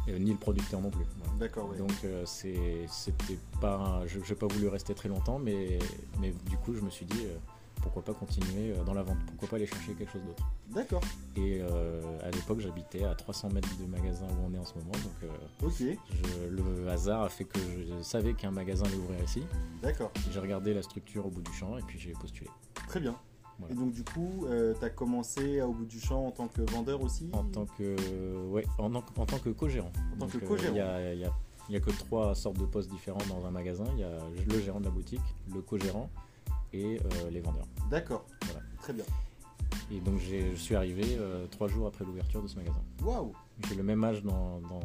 Euh, 0.09 0.19
ni 0.19 0.31
le 0.31 0.37
producteur 0.39 0.81
non 0.81 0.91
plus. 0.91 1.05
D'accord, 1.39 1.69
ouais. 1.71 1.77
Donc 1.79 1.91
euh, 2.05 2.25
c'est- 2.27 2.87
c'était 2.89 3.39
pas, 3.61 4.03
je 4.07 4.19
n'ai 4.19 4.35
pas 4.39 4.47
voulu 4.47 4.69
rester 4.69 4.95
très 4.95 5.09
longtemps, 5.09 5.39
mais, 5.39 5.79
mais 6.21 6.33
du 6.49 6.57
coup 6.57 6.75
je 6.75 6.81
me 6.81 6.91
suis 6.91 7.05
dit 7.07 7.25
euh, 7.27 7.37
pourquoi 7.83 8.03
pas 8.05 8.15
continuer 8.15 8.73
euh, 8.73 8.85
dans 8.85 8.95
la 8.95 9.03
vente, 9.03 9.19
pourquoi 9.27 9.49
pas 9.49 9.57
aller 9.57 9.67
chercher 9.67 9.95
quelque 9.95 10.13
chose 10.13 10.23
d'autre. 10.25 10.45
D'accord. 10.71 11.01
Et 11.37 11.59
euh, 11.61 12.01
à 12.23 12.31
l'époque, 12.31 12.61
j'habitais 12.61 13.05
à 13.05 13.15
300 13.15 13.51
mètres 13.51 13.69
du 13.77 13.87
magasin 13.87 14.27
où 14.27 14.47
on 14.51 14.55
est 14.55 14.59
en 14.59 14.65
ce 14.65 14.75
moment. 14.79 14.93
Donc, 14.93 15.31
Ok. 15.63 15.75
je- 15.79 16.49
le 16.49 16.89
hasard 16.89 17.23
a 17.23 17.29
fait 17.29 17.45
que 17.45 17.59
je 17.61 18.03
savais 18.03 18.35
qu'un 18.35 18.51
magasin 18.51 18.85
allait 18.87 18.97
ouvrir 18.97 19.23
ici. 19.23 19.43
D'accord. 19.83 20.11
J'ai 20.33 20.41
regardé 20.41 20.73
la 20.75 20.83
structure 20.83 21.27
au 21.27 21.31
bout 21.31 21.43
du 21.43 21.53
champ 21.53 21.77
et 21.79 21.83
puis 21.83 21.99
j'ai 21.99 22.13
postulé. 22.13 22.49
Très 22.89 23.01
bien. 23.01 23.15
Voilà. 23.59 23.75
Et 23.75 23.77
donc 23.77 23.93
du 23.93 24.05
coup, 24.05 24.47
tu 24.79 24.85
as 24.85 24.91
commencé 24.91 25.63
au 25.63 25.73
bout 25.73 25.87
du 25.87 25.99
champ 26.01 26.27
en 26.27 26.31
tant 26.31 26.49
que 26.49 26.63
vendeur 26.71 27.01
aussi 27.03 27.29
En 27.33 27.45
tant 27.45 27.65
que, 27.67 27.97
ouais, 28.49 28.65
en, 28.79 28.95
en- 28.95 28.99
en 28.99 29.27
tant 29.27 29.39
que 29.39 29.51
co-gérant. 29.51 29.91
En 30.15 30.19
tant 30.19 30.27
Donc, 30.27 30.31
que 30.33 30.45
euh, 30.45 30.49
co-gérant. 30.49 30.75
Il 30.75 30.79
y 31.21 31.25
a, 31.25 31.29
a- 31.29 31.77
a 31.77 31.81
que 31.81 31.91
trois 31.91 32.35
sortes 32.35 32.59
de 32.59 32.67
postes 32.67 32.91
différents 32.91 33.25
dans 33.29 33.45
un 33.47 33.51
magasin. 33.51 33.85
Il 33.95 34.01
y 34.01 34.05
a 34.05 34.19
le 34.49 34.61
gérant 34.61 34.79
de 34.81 34.85
la 34.85 34.91
boutique, 34.91 35.21
le 35.55 35.61
co-gérant 35.63 36.11
et 36.73 36.99
euh, 36.99 37.31
les 37.31 37.41
vendeurs. 37.41 37.67
D'accord. 37.91 38.25
Voilà. 38.45 38.61
Très 38.83 38.93
bien. 38.93 39.05
Et 39.91 40.01
donc 40.01 40.19
je 40.19 40.55
suis 40.57 40.75
arrivé 40.75 41.17
euh, 41.19 41.47
trois 41.47 41.69
jours 41.69 41.87
après 41.87 42.05
l'ouverture 42.05 42.43
de 42.43 42.49
ce 42.49 42.57
magasin. 42.57 42.83
Waouh. 43.03 43.33
J'ai 43.69 43.75
le 43.77 43.83
même 43.83 44.03
âge 44.05 44.23
dans, 44.23 44.61
dans, 44.61 44.81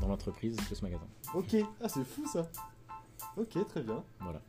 dans 0.00 0.08
l'entreprise 0.08 0.56
que 0.68 0.74
ce 0.74 0.82
magasin. 0.82 1.06
Ok. 1.34 1.56
Ah, 1.82 1.88
c'est 1.88 2.04
fou 2.04 2.24
ça. 2.26 2.48
Ok, 3.36 3.56
très 3.68 3.82
bien. 3.82 4.02
Voilà. 4.20 4.40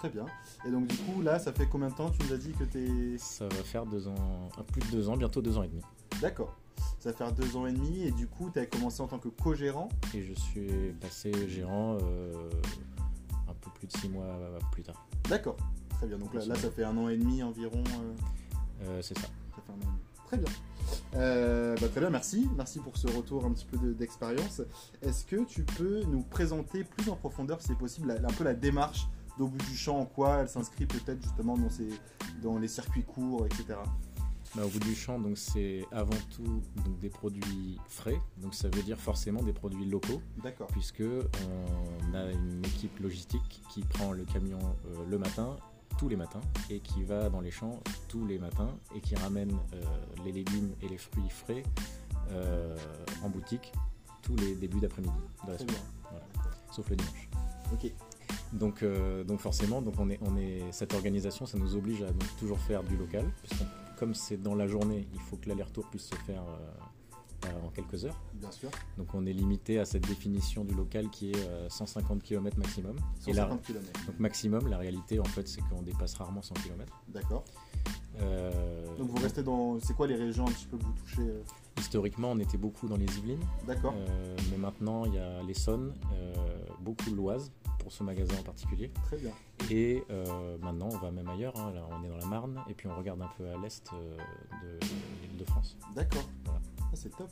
Très 0.00 0.08
bien. 0.08 0.24
Et 0.66 0.70
donc 0.70 0.86
du 0.86 0.96
coup, 0.96 1.20
là, 1.22 1.38
ça 1.38 1.52
fait 1.52 1.66
combien 1.66 1.88
de 1.88 1.94
temps 1.94 2.10
Tu 2.10 2.26
nous 2.26 2.32
as 2.32 2.38
dit 2.38 2.52
que 2.52 2.64
tu 2.64 3.14
es... 3.14 3.18
Ça 3.18 3.44
va 3.46 3.54
faire 3.62 3.84
deux 3.86 4.08
ans, 4.08 4.48
un- 4.58 4.62
plus 4.62 4.80
de 4.80 4.86
deux 4.96 5.08
ans, 5.10 5.16
bientôt 5.16 5.42
deux 5.42 5.56
ans 5.58 5.62
et 5.62 5.68
demi. 5.68 5.82
D'accord. 6.22 6.56
Ça 6.98 7.10
va 7.10 7.16
faire 7.16 7.32
deux 7.32 7.54
ans 7.56 7.66
et 7.66 7.72
demi 7.72 8.02
et 8.04 8.10
du 8.10 8.26
coup, 8.26 8.48
tu 8.50 8.58
as 8.58 8.66
commencé 8.66 9.02
en 9.02 9.06
tant 9.08 9.18
que 9.18 9.28
co-gérant. 9.28 9.90
Et 10.14 10.22
je 10.22 10.32
suis 10.32 10.92
passé 11.00 11.32
gérant 11.48 11.98
euh, 12.02 12.32
un 13.48 13.52
peu 13.60 13.70
plus 13.74 13.86
de 13.88 13.92
six 13.98 14.08
mois 14.08 14.38
plus 14.72 14.82
tard. 14.82 15.06
D'accord. 15.28 15.56
Très 15.98 16.06
bien. 16.06 16.16
Donc 16.18 16.32
là, 16.32 16.44
là, 16.46 16.54
ça 16.54 16.70
fait 16.70 16.84
un 16.84 16.96
an 16.96 17.08
et 17.10 17.18
demi 17.18 17.42
environ. 17.42 17.84
euh, 17.84 18.14
Euh, 18.86 19.02
c'est 19.02 19.18
ça. 19.18 19.26
Ça 19.54 19.62
fait 19.66 19.72
un 19.72 19.74
an 19.74 19.78
et 19.82 19.84
demi. 19.84 19.98
Très 20.26 20.36
bien. 20.38 20.48
Euh, 21.16 21.76
bah, 21.80 21.88
très 21.88 22.00
bien, 22.00 22.08
merci. 22.10 22.48
Merci 22.56 22.78
pour 22.78 22.96
ce 22.96 23.06
retour 23.08 23.44
un 23.44 23.50
petit 23.52 23.66
peu 23.66 23.76
de- 23.76 23.92
d'expérience. 23.92 24.62
Est-ce 25.02 25.24
que 25.26 25.44
tu 25.44 25.62
peux 25.64 26.02
nous 26.04 26.22
présenter 26.22 26.84
plus 26.84 27.10
en 27.10 27.16
profondeur, 27.16 27.60
si 27.60 27.68
c'est 27.68 27.78
possible, 27.78 28.08
la- 28.08 28.26
un 28.28 28.32
peu 28.32 28.44
la 28.44 28.54
démarche 28.54 29.06
d'au 29.40 29.48
bout 29.48 29.64
du 29.70 29.74
champ, 29.74 29.98
en 29.98 30.04
quoi 30.04 30.40
elle 30.42 30.50
s'inscrit 30.50 30.84
peut-être 30.84 31.22
justement 31.22 31.56
dans, 31.56 31.70
ces, 31.70 31.88
dans 32.42 32.58
les 32.58 32.68
circuits 32.68 33.04
courts, 33.04 33.46
etc. 33.46 33.78
Bah, 34.54 34.66
au 34.66 34.68
bout 34.68 34.80
du 34.80 34.94
champ, 34.94 35.18
donc 35.18 35.38
c'est 35.38 35.86
avant 35.92 36.18
tout 36.36 36.60
donc, 36.84 36.98
des 37.00 37.08
produits 37.08 37.78
frais. 37.88 38.20
Donc 38.36 38.54
ça 38.54 38.68
veut 38.68 38.82
dire 38.82 38.98
forcément 38.98 39.42
des 39.42 39.54
produits 39.54 39.86
locaux, 39.86 40.20
D'accord. 40.42 40.66
puisque 40.66 41.02
on 41.02 42.14
a 42.14 42.30
une 42.30 42.62
équipe 42.66 42.98
logistique 42.98 43.62
qui 43.70 43.80
prend 43.80 44.12
le 44.12 44.24
camion 44.24 44.58
euh, 44.58 45.06
le 45.08 45.16
matin, 45.16 45.56
tous 45.96 46.10
les 46.10 46.16
matins, 46.16 46.42
et 46.68 46.80
qui 46.80 47.02
va 47.02 47.30
dans 47.30 47.40
les 47.40 47.50
champs 47.50 47.80
tous 48.08 48.26
les 48.26 48.38
matins 48.38 48.76
et 48.94 49.00
qui 49.00 49.14
ramène 49.14 49.56
euh, 49.72 49.82
les 50.22 50.32
légumes 50.32 50.74
et 50.82 50.88
les 50.88 50.98
fruits 50.98 51.30
frais 51.30 51.62
euh, 52.32 52.76
en 53.22 53.30
boutique 53.30 53.72
tous 54.20 54.36
les 54.36 54.54
débuts 54.54 54.80
d'après-midi 54.80 55.14
de 55.46 55.52
la 55.52 55.58
semaine. 55.58 55.76
Voilà. 56.10 56.26
Sauf 56.70 56.90
le 56.90 56.96
dimanche. 56.96 57.28
Ok. 57.72 57.90
Donc, 58.52 58.82
euh, 58.82 59.24
donc 59.24 59.40
forcément, 59.40 59.80
donc 59.80 59.94
on 59.98 60.10
est, 60.10 60.18
on 60.22 60.36
est, 60.36 60.62
cette 60.72 60.94
organisation, 60.94 61.46
ça 61.46 61.58
nous 61.58 61.76
oblige 61.76 62.02
à 62.02 62.06
donc 62.06 62.36
toujours 62.38 62.58
faire 62.58 62.82
du 62.82 62.96
local, 62.96 63.24
puisque 63.42 63.62
comme 64.00 64.14
c'est 64.14 64.38
dans 64.38 64.54
la 64.54 64.66
journée, 64.66 65.06
il 65.12 65.20
faut 65.20 65.36
que 65.36 65.48
l'aller-retour 65.48 65.86
puisse 65.90 66.08
se 66.08 66.14
faire 66.14 66.42
euh, 66.42 67.48
euh, 67.48 67.66
en 67.66 67.68
quelques 67.68 68.06
heures. 68.06 68.18
Bien 68.32 68.50
sûr. 68.50 68.70
Donc 68.96 69.14
on 69.14 69.26
est 69.26 69.32
limité 69.32 69.78
à 69.78 69.84
cette 69.84 70.08
définition 70.08 70.64
du 70.64 70.74
local 70.74 71.10
qui 71.10 71.32
est 71.32 71.36
euh, 71.36 71.68
150 71.68 72.22
km 72.22 72.58
maximum. 72.58 72.96
Et 73.26 73.34
là, 73.34 73.42
150 73.42 73.62
km. 73.62 74.06
donc 74.06 74.18
maximum, 74.18 74.68
la 74.68 74.78
réalité 74.78 75.20
en 75.20 75.24
fait, 75.24 75.46
c'est 75.46 75.60
qu'on 75.68 75.82
dépasse 75.82 76.14
rarement 76.14 76.40
100 76.40 76.54
km. 76.54 76.98
D'accord. 77.08 77.44
Donc 78.98 79.08
vous 79.08 79.22
restez 79.22 79.42
dans. 79.42 79.78
C'est 79.80 79.94
quoi 79.94 80.06
les 80.06 80.16
régions 80.16 80.46
un 80.46 80.50
petit 80.50 80.66
peu 80.66 80.78
que 80.78 80.82
vous 80.84 80.92
touchez 80.92 81.22
historiquement, 81.80 82.32
on 82.32 82.38
était 82.38 82.58
beaucoup 82.58 82.86
dans 82.88 82.96
les 82.96 83.06
Yvelines, 83.06 83.44
D'accord. 83.66 83.94
mais 84.50 84.58
maintenant 84.58 85.06
il 85.06 85.14
y 85.14 85.18
a 85.18 85.42
l'Essonne, 85.42 85.94
euh, 86.12 86.34
beaucoup 86.80 87.10
l'Oise 87.14 87.52
pour 87.78 87.92
ce 87.92 88.02
magasin 88.02 88.34
en 88.38 88.42
particulier. 88.42 88.90
Très 89.06 89.16
bien. 89.16 89.32
Et 89.70 90.02
euh, 90.10 90.58
maintenant, 90.58 90.88
on 90.92 90.98
va 90.98 91.10
même 91.10 91.28
ailleurs. 91.28 91.56
hein. 91.58 91.72
Là, 91.74 91.86
on 91.90 92.04
est 92.04 92.08
dans 92.08 92.16
la 92.18 92.26
Marne 92.26 92.62
et 92.68 92.74
puis 92.74 92.88
on 92.88 92.96
regarde 92.96 93.20
un 93.22 93.30
peu 93.38 93.48
à 93.48 93.56
l'est 93.58 93.88
euh, 93.92 94.16
de 94.62 94.78
l'île 95.28 95.36
de 95.38 95.44
France. 95.44 95.76
D'accord. 95.94 96.28
Voilà. 96.44 96.60
Ah, 96.80 96.84
c'est 96.94 97.14
top. 97.16 97.30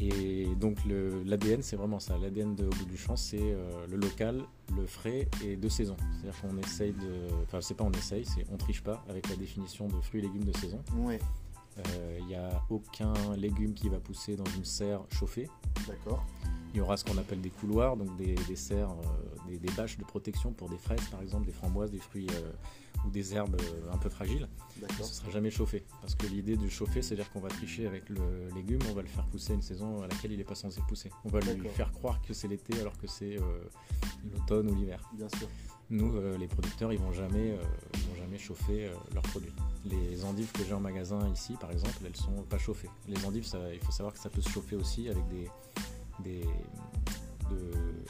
Et 0.00 0.46
donc 0.60 0.84
le- 0.84 1.24
l'ADN, 1.24 1.60
c'est 1.60 1.74
vraiment 1.74 1.98
ça. 1.98 2.16
L'ADN 2.18 2.54
de 2.54 2.66
Au 2.66 2.70
bout 2.70 2.84
du 2.84 2.96
champ, 2.96 3.16
c'est 3.16 3.38
euh, 3.40 3.84
le 3.88 3.96
local, 3.96 4.42
le 4.76 4.86
frais 4.86 5.26
et 5.44 5.56
de 5.56 5.68
saison. 5.68 5.96
C'est-à-dire 6.20 6.40
qu'on 6.40 6.56
essaye 6.58 6.92
de. 6.92 7.26
Enfin, 7.42 7.60
c'est 7.60 7.74
pas 7.74 7.82
on 7.82 7.90
essaye, 7.90 8.24
c'est 8.24 8.44
on 8.52 8.56
triche 8.56 8.82
pas 8.84 9.02
avec 9.08 9.28
la 9.28 9.34
définition 9.34 9.88
de 9.88 10.00
fruits 10.00 10.20
et 10.20 10.22
légumes 10.22 10.44
de 10.44 10.56
saison. 10.56 10.80
Ouais. 10.98 11.18
Il 12.18 12.26
n'y 12.26 12.34
a 12.34 12.60
aucun 12.70 13.12
légume 13.36 13.72
qui 13.72 13.88
va 13.88 13.98
pousser 14.00 14.34
dans 14.34 14.44
une 14.56 14.64
serre 14.64 15.00
chauffée. 15.12 15.48
D'accord. 15.86 16.24
Il 16.74 16.78
y 16.78 16.80
aura 16.80 16.96
ce 16.96 17.04
qu'on 17.04 17.16
appelle 17.16 17.40
des 17.40 17.50
couloirs, 17.50 17.96
donc 17.96 18.14
des, 18.16 18.34
des 18.34 18.56
serres, 18.56 18.90
euh, 18.90 19.50
des, 19.50 19.58
des 19.58 19.72
bâches 19.72 19.96
de 19.96 20.04
protection 20.04 20.52
pour 20.52 20.68
des 20.68 20.76
fraises 20.76 21.06
par 21.10 21.22
exemple, 21.22 21.46
des 21.46 21.52
framboises, 21.52 21.90
des 21.90 21.98
fruits 21.98 22.26
euh, 22.30 23.06
ou 23.06 23.10
des 23.10 23.34
herbes 23.34 23.56
euh, 23.58 23.92
un 23.92 23.96
peu 23.96 24.10
fragiles. 24.10 24.48
Ce 25.00 25.14
sera 25.14 25.30
jamais 25.30 25.50
chauffé. 25.50 25.82
Parce 26.00 26.14
que 26.14 26.26
l'idée 26.26 26.56
du 26.56 26.68
chauffer, 26.68 27.00
c'est-à-dire 27.00 27.30
qu'on 27.32 27.40
va 27.40 27.48
tricher 27.48 27.86
avec 27.86 28.08
le 28.10 28.48
légume, 28.54 28.80
on 28.90 28.94
va 28.94 29.02
le 29.02 29.08
faire 29.08 29.24
pousser 29.26 29.54
une 29.54 29.62
saison 29.62 30.02
à 30.02 30.08
laquelle 30.08 30.32
il 30.32 30.38
n'est 30.38 30.44
pas 30.44 30.54
censé 30.54 30.80
pousser. 30.86 31.10
On 31.24 31.30
va 31.30 31.40
lui 31.40 31.68
faire 31.68 31.90
croire 31.92 32.20
que 32.20 32.34
c'est 32.34 32.48
l'été 32.48 32.78
alors 32.80 32.96
que 32.98 33.06
c'est 33.06 33.38
l'automne 34.32 34.70
ou 34.70 34.74
l'hiver. 34.74 35.00
Bien 35.14 35.28
sûr. 35.30 35.48
Nous, 35.90 36.20
les 36.38 36.46
producteurs, 36.46 36.92
ils 36.92 36.98
vont 36.98 37.12
jamais, 37.12 37.56
vont 37.56 38.16
jamais 38.16 38.38
chauffer 38.38 38.88
leurs 39.14 39.24
produits. 39.24 39.52
Les 39.84 40.24
endives 40.24 40.52
que 40.52 40.64
j'ai 40.64 40.74
en 40.74 40.80
magasin 40.80 41.28
ici, 41.32 41.54
par 41.60 41.72
exemple, 41.72 41.96
elles 42.04 42.16
sont 42.16 42.42
pas 42.48 42.58
chauffées. 42.58 42.90
Les 43.08 43.24
endives, 43.24 43.48
il 43.72 43.80
faut 43.80 43.92
savoir 43.92 44.12
que 44.12 44.20
ça 44.20 44.30
peut 44.30 44.42
se 44.42 44.50
chauffer 44.50 44.76
aussi 44.76 45.08
avec 45.08 45.26
des, 45.28 45.48
des 46.20 46.42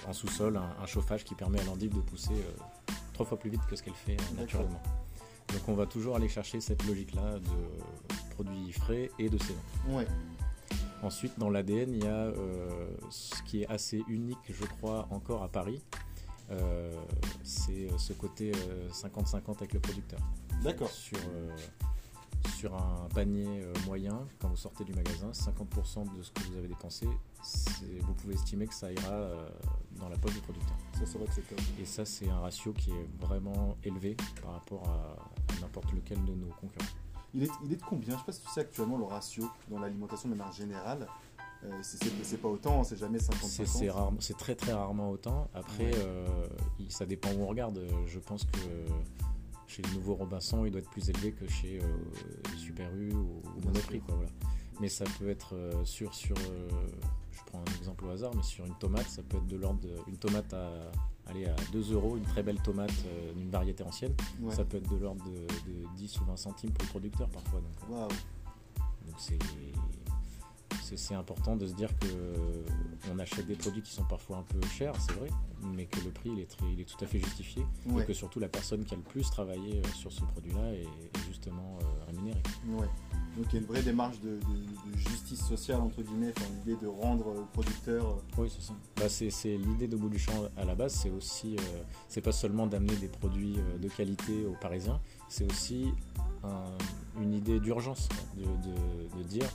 en 0.06 0.12
sous-sol 0.12 0.56
un, 0.56 0.86
chauffage 0.86 1.24
qui 1.24 1.34
permet 1.34 1.60
à 1.60 1.64
l'endive 1.64 1.94
de 1.94 2.00
pousser 2.00 2.32
euh, 2.32 2.92
trois 3.12 3.26
fois 3.26 3.38
plus 3.38 3.50
vite 3.50 3.60
que 3.68 3.76
ce 3.76 3.82
qu'elle 3.82 3.94
fait 3.94 4.16
euh, 4.16 4.40
naturellement. 4.40 4.82
Donc 5.52 5.68
on 5.68 5.74
va 5.74 5.86
toujours 5.86 6.16
aller 6.16 6.28
chercher 6.28 6.60
cette 6.60 6.84
logique-là 6.86 7.38
de 7.38 8.30
produits 8.34 8.72
frais 8.72 9.10
et 9.18 9.28
de 9.28 9.38
saison. 9.38 10.04
Ensuite, 11.02 11.38
dans 11.38 11.48
l'ADN, 11.48 11.94
il 11.94 12.04
y 12.04 12.08
a 12.08 12.26
euh, 12.26 12.88
ce 13.10 13.42
qui 13.44 13.62
est 13.62 13.66
assez 13.68 14.02
unique, 14.08 14.38
je 14.48 14.64
crois, 14.64 15.06
encore 15.10 15.42
à 15.42 15.48
Paris. 15.48 15.82
c'est 17.44 17.88
ce 17.98 18.12
côté 18.12 18.52
50-50 18.90 19.58
avec 19.58 19.74
le 19.74 19.80
producteur. 19.80 20.20
D'accord. 20.62 20.90
Sur, 20.90 21.18
sur 22.56 22.74
un 22.74 23.08
panier 23.14 23.64
moyen, 23.86 24.26
quand 24.38 24.48
vous 24.48 24.56
sortez 24.56 24.84
du 24.84 24.92
magasin, 24.92 25.30
50% 25.30 26.16
de 26.16 26.22
ce 26.22 26.30
que 26.30 26.42
vous 26.44 26.56
avez 26.56 26.68
dépensé, 26.68 27.06
vous 28.00 28.14
pouvez 28.14 28.34
estimer 28.34 28.66
que 28.66 28.74
ça 28.74 28.92
ira 28.92 29.12
euh, 29.12 29.48
dans 29.98 30.08
la 30.08 30.16
poche 30.16 30.34
du 30.34 30.40
producteur. 30.40 30.76
Ça, 30.94 31.00
c'est 31.06 31.18
vrai 31.18 31.26
que 31.26 31.34
c'est 31.34 31.48
top. 31.48 31.60
Et 31.80 31.84
ça, 31.84 32.04
c'est 32.04 32.28
un 32.28 32.40
ratio 32.40 32.72
qui 32.72 32.90
est 32.90 33.08
vraiment 33.20 33.76
élevé 33.84 34.16
par 34.42 34.52
rapport 34.52 34.88
à, 34.88 35.60
n'importe 35.60 35.92
lequel 35.92 36.24
de 36.24 36.32
nos 36.32 36.48
concurrents. 36.60 36.86
Il 37.34 37.42
est, 37.42 37.50
il 37.64 37.72
est 37.72 37.76
de 37.76 37.82
combien? 37.82 38.08
Je 38.08 38.12
ne 38.14 38.18
sais 38.18 38.24
pas 38.24 38.32
si 38.32 38.42
tu 38.42 38.50
sais 38.50 38.60
actuellement 38.60 38.98
le 38.98 39.04
ratio 39.04 39.48
dans 39.68 39.78
l'alimentation 39.78 40.28
de 40.28 40.34
manière 40.34 40.52
générale. 40.52 41.06
Euh, 41.64 41.70
c'est 41.82 42.40
pas 42.40 42.48
autant, 42.48 42.84
c'est 42.84 42.96
jamais 42.96 43.18
50-50. 43.18 44.20
C'est 44.20 44.36
très 44.36 44.54
très 44.54 44.72
rarement 44.72 45.10
autant. 45.10 45.48
Après, 45.54 45.90
euh, 45.96 46.46
ça 46.88 47.04
dépend 47.04 47.30
où 47.32 47.42
on 47.42 47.46
regarde. 47.46 47.80
Je 48.06 48.18
pense 48.18 48.44
que 48.44 48.58
chez 49.68 49.82
le 49.82 49.94
nouveau 49.94 50.14
Robinson, 50.14 50.64
il 50.64 50.72
doit 50.72 50.80
être 50.80 50.90
plus 50.90 51.08
élevé 51.08 51.32
que 51.32 51.46
chez 51.46 51.80
Super 52.56 52.92
U 52.94 53.12
ou, 53.12 53.40
Monoprix. 53.64 54.00
Quoi, 54.00 54.16
voilà. 54.16 54.30
Mais 54.80 54.88
ça 54.88 55.04
peut 55.18 55.28
être 55.28 55.54
sur, 55.84 56.14
sur 56.14 56.36
je 57.38 57.44
prends 57.46 57.60
un 57.60 57.78
exemple 57.78 58.04
au 58.06 58.10
hasard, 58.10 58.32
mais 58.34 58.42
sur 58.42 58.66
une 58.66 58.74
tomate, 58.74 59.08
ça 59.08 59.22
peut 59.22 59.36
être 59.36 59.46
de 59.46 59.56
l'ordre 59.56 59.80
d'une 60.06 60.16
tomate 60.16 60.52
à, 60.52 60.90
aller 61.28 61.46
à 61.46 61.54
2 61.72 61.92
euros, 61.92 62.16
une 62.16 62.24
très 62.24 62.42
belle 62.42 62.60
tomate 62.60 62.90
euh, 63.06 63.32
d'une 63.34 63.50
variété 63.50 63.82
ancienne, 63.84 64.14
ça 64.50 64.64
peut 64.64 64.78
être 64.78 64.90
de 64.90 64.96
l'ordre 64.96 65.24
de, 65.24 65.46
10 65.96 66.20
ou 66.20 66.24
20 66.24 66.36
centimes 66.36 66.70
pour 66.70 66.84
le 66.84 66.88
producteur 66.90 67.28
parfois. 67.28 67.60
Donc, 67.60 67.90
euh, 67.90 68.08
c'est 69.18 69.38
important 71.14 71.56
de 71.56 71.66
se 71.66 71.74
dire 71.74 71.90
qu'on 71.98 73.18
achète 73.18 73.46
des 73.46 73.54
produits 73.54 73.82
qui 73.82 73.92
sont 73.92 74.04
parfois 74.04 74.38
un 74.38 74.42
peu 74.42 74.60
chers, 74.68 74.94
c'est 75.00 75.12
vrai, 75.12 75.28
mais 75.62 75.86
que 75.86 76.00
le 76.00 76.10
prix 76.10 76.30
il 76.32 76.40
est, 76.40 76.56
il 76.72 76.80
est 76.80 76.84
tout 76.84 77.02
à 77.02 77.06
fait 77.06 77.18
justifié 77.18 77.64
et 77.98 78.04
que 78.04 78.12
surtout 78.12 78.40
la 78.40 78.48
personne 78.48 78.84
qui 78.84 78.94
a 78.94 78.96
le 78.96 79.02
plus 79.02 79.30
travaillé 79.30 79.78
euh, 79.78 79.88
sur 79.94 80.12
ce 80.12 80.22
produit-là 80.22 80.72
est, 80.72 80.86
justement 81.28 81.78
rémunérée. 82.06 82.42
Donc 83.38 83.46
il 83.52 83.54
y 83.54 83.58
a 83.58 83.60
une 83.60 83.66
vraie 83.66 83.82
démarche 83.82 84.20
de, 84.20 84.40
justice 84.96 85.46
sociale, 85.46 85.80
entre 85.80 86.02
guillemets, 86.02 86.34
l'idée 86.56 86.76
de 86.80 86.88
rendre 86.88 87.28
aux 87.28 87.44
producteurs. 87.52 88.06
Euh, 88.06 88.42
oui, 88.42 88.48
c'est 88.50 88.62
ça. 88.62 88.72
Bah, 88.96 89.08
c'est, 89.08 89.56
l'idée 89.56 89.86
de 89.86 89.96
Bout 89.96 90.08
du 90.08 90.18
Champ 90.18 90.48
à 90.56 90.64
la 90.64 90.74
base, 90.74 90.94
c'est 90.94 91.10
aussi, 91.10 91.54
euh, 91.56 91.82
c'est 92.08 92.20
pas 92.20 92.32
seulement 92.32 92.66
d'amener 92.66 92.96
des 92.96 93.06
produits 93.06 93.54
euh, 93.58 93.78
de 93.78 93.88
qualité 93.88 94.44
aux 94.44 94.56
Parisiens, 94.60 95.00
c'est 95.28 95.48
aussi 95.48 95.92
une 97.20 97.34
idée 97.34 97.60
d'urgence, 97.60 98.08
de, 98.36 99.22
dire 99.24 99.48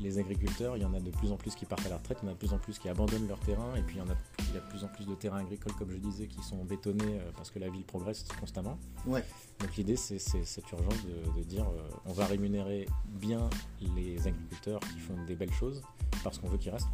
les 0.00 0.18
agriculteurs, 0.18 0.76
il 0.76 0.82
y 0.82 0.86
en 0.86 0.94
a 0.94 1.00
de 1.00 1.10
plus 1.10 1.30
en 1.32 1.36
plus 1.36 1.54
qui 1.54 1.64
partent 1.64 1.86
à 1.86 1.90
la 1.90 1.98
retraite, 1.98 2.18
il 2.22 2.26
y 2.26 2.28
en 2.28 2.32
a 2.32 2.34
de 2.34 2.38
plus 2.38 2.52
en 2.52 2.58
plus 2.58 2.78
qui 2.78 2.88
abandonnent 2.88 3.28
leur 3.28 3.38
terrain, 3.40 3.74
et 3.76 3.82
puis 3.82 3.96
il 3.96 3.98
y, 3.98 4.02
en 4.02 4.08
a, 4.08 4.16
il 4.40 4.54
y 4.54 4.58
a 4.58 4.60
de 4.60 4.68
plus 4.68 4.84
en 4.84 4.88
plus 4.88 5.06
de 5.06 5.14
terrains 5.14 5.38
agricoles, 5.38 5.74
comme 5.74 5.90
je 5.90 5.98
disais, 5.98 6.26
qui 6.26 6.42
sont 6.42 6.64
bétonnés 6.64 7.20
parce 7.36 7.50
que 7.50 7.58
la 7.58 7.68
ville 7.68 7.84
progresse 7.84 8.24
constamment. 8.40 8.78
Ouais. 9.06 9.24
Donc 9.60 9.76
l'idée, 9.76 9.96
c'est 9.96 10.18
cette 10.18 10.70
urgence 10.72 11.06
de, 11.36 11.42
dire 11.42 11.64
euh, 11.64 11.88
on 12.06 12.12
va 12.12 12.26
rémunérer 12.26 12.86
bien 13.06 13.48
les 13.96 14.26
agriculteurs 14.26 14.80
qui 14.80 14.98
font 14.98 15.14
des 15.26 15.36
belles 15.36 15.52
choses 15.52 15.82
parce 16.22 16.38
qu'on 16.38 16.48
veut 16.48 16.58
qu'ils 16.58 16.72
restent. 16.72 16.88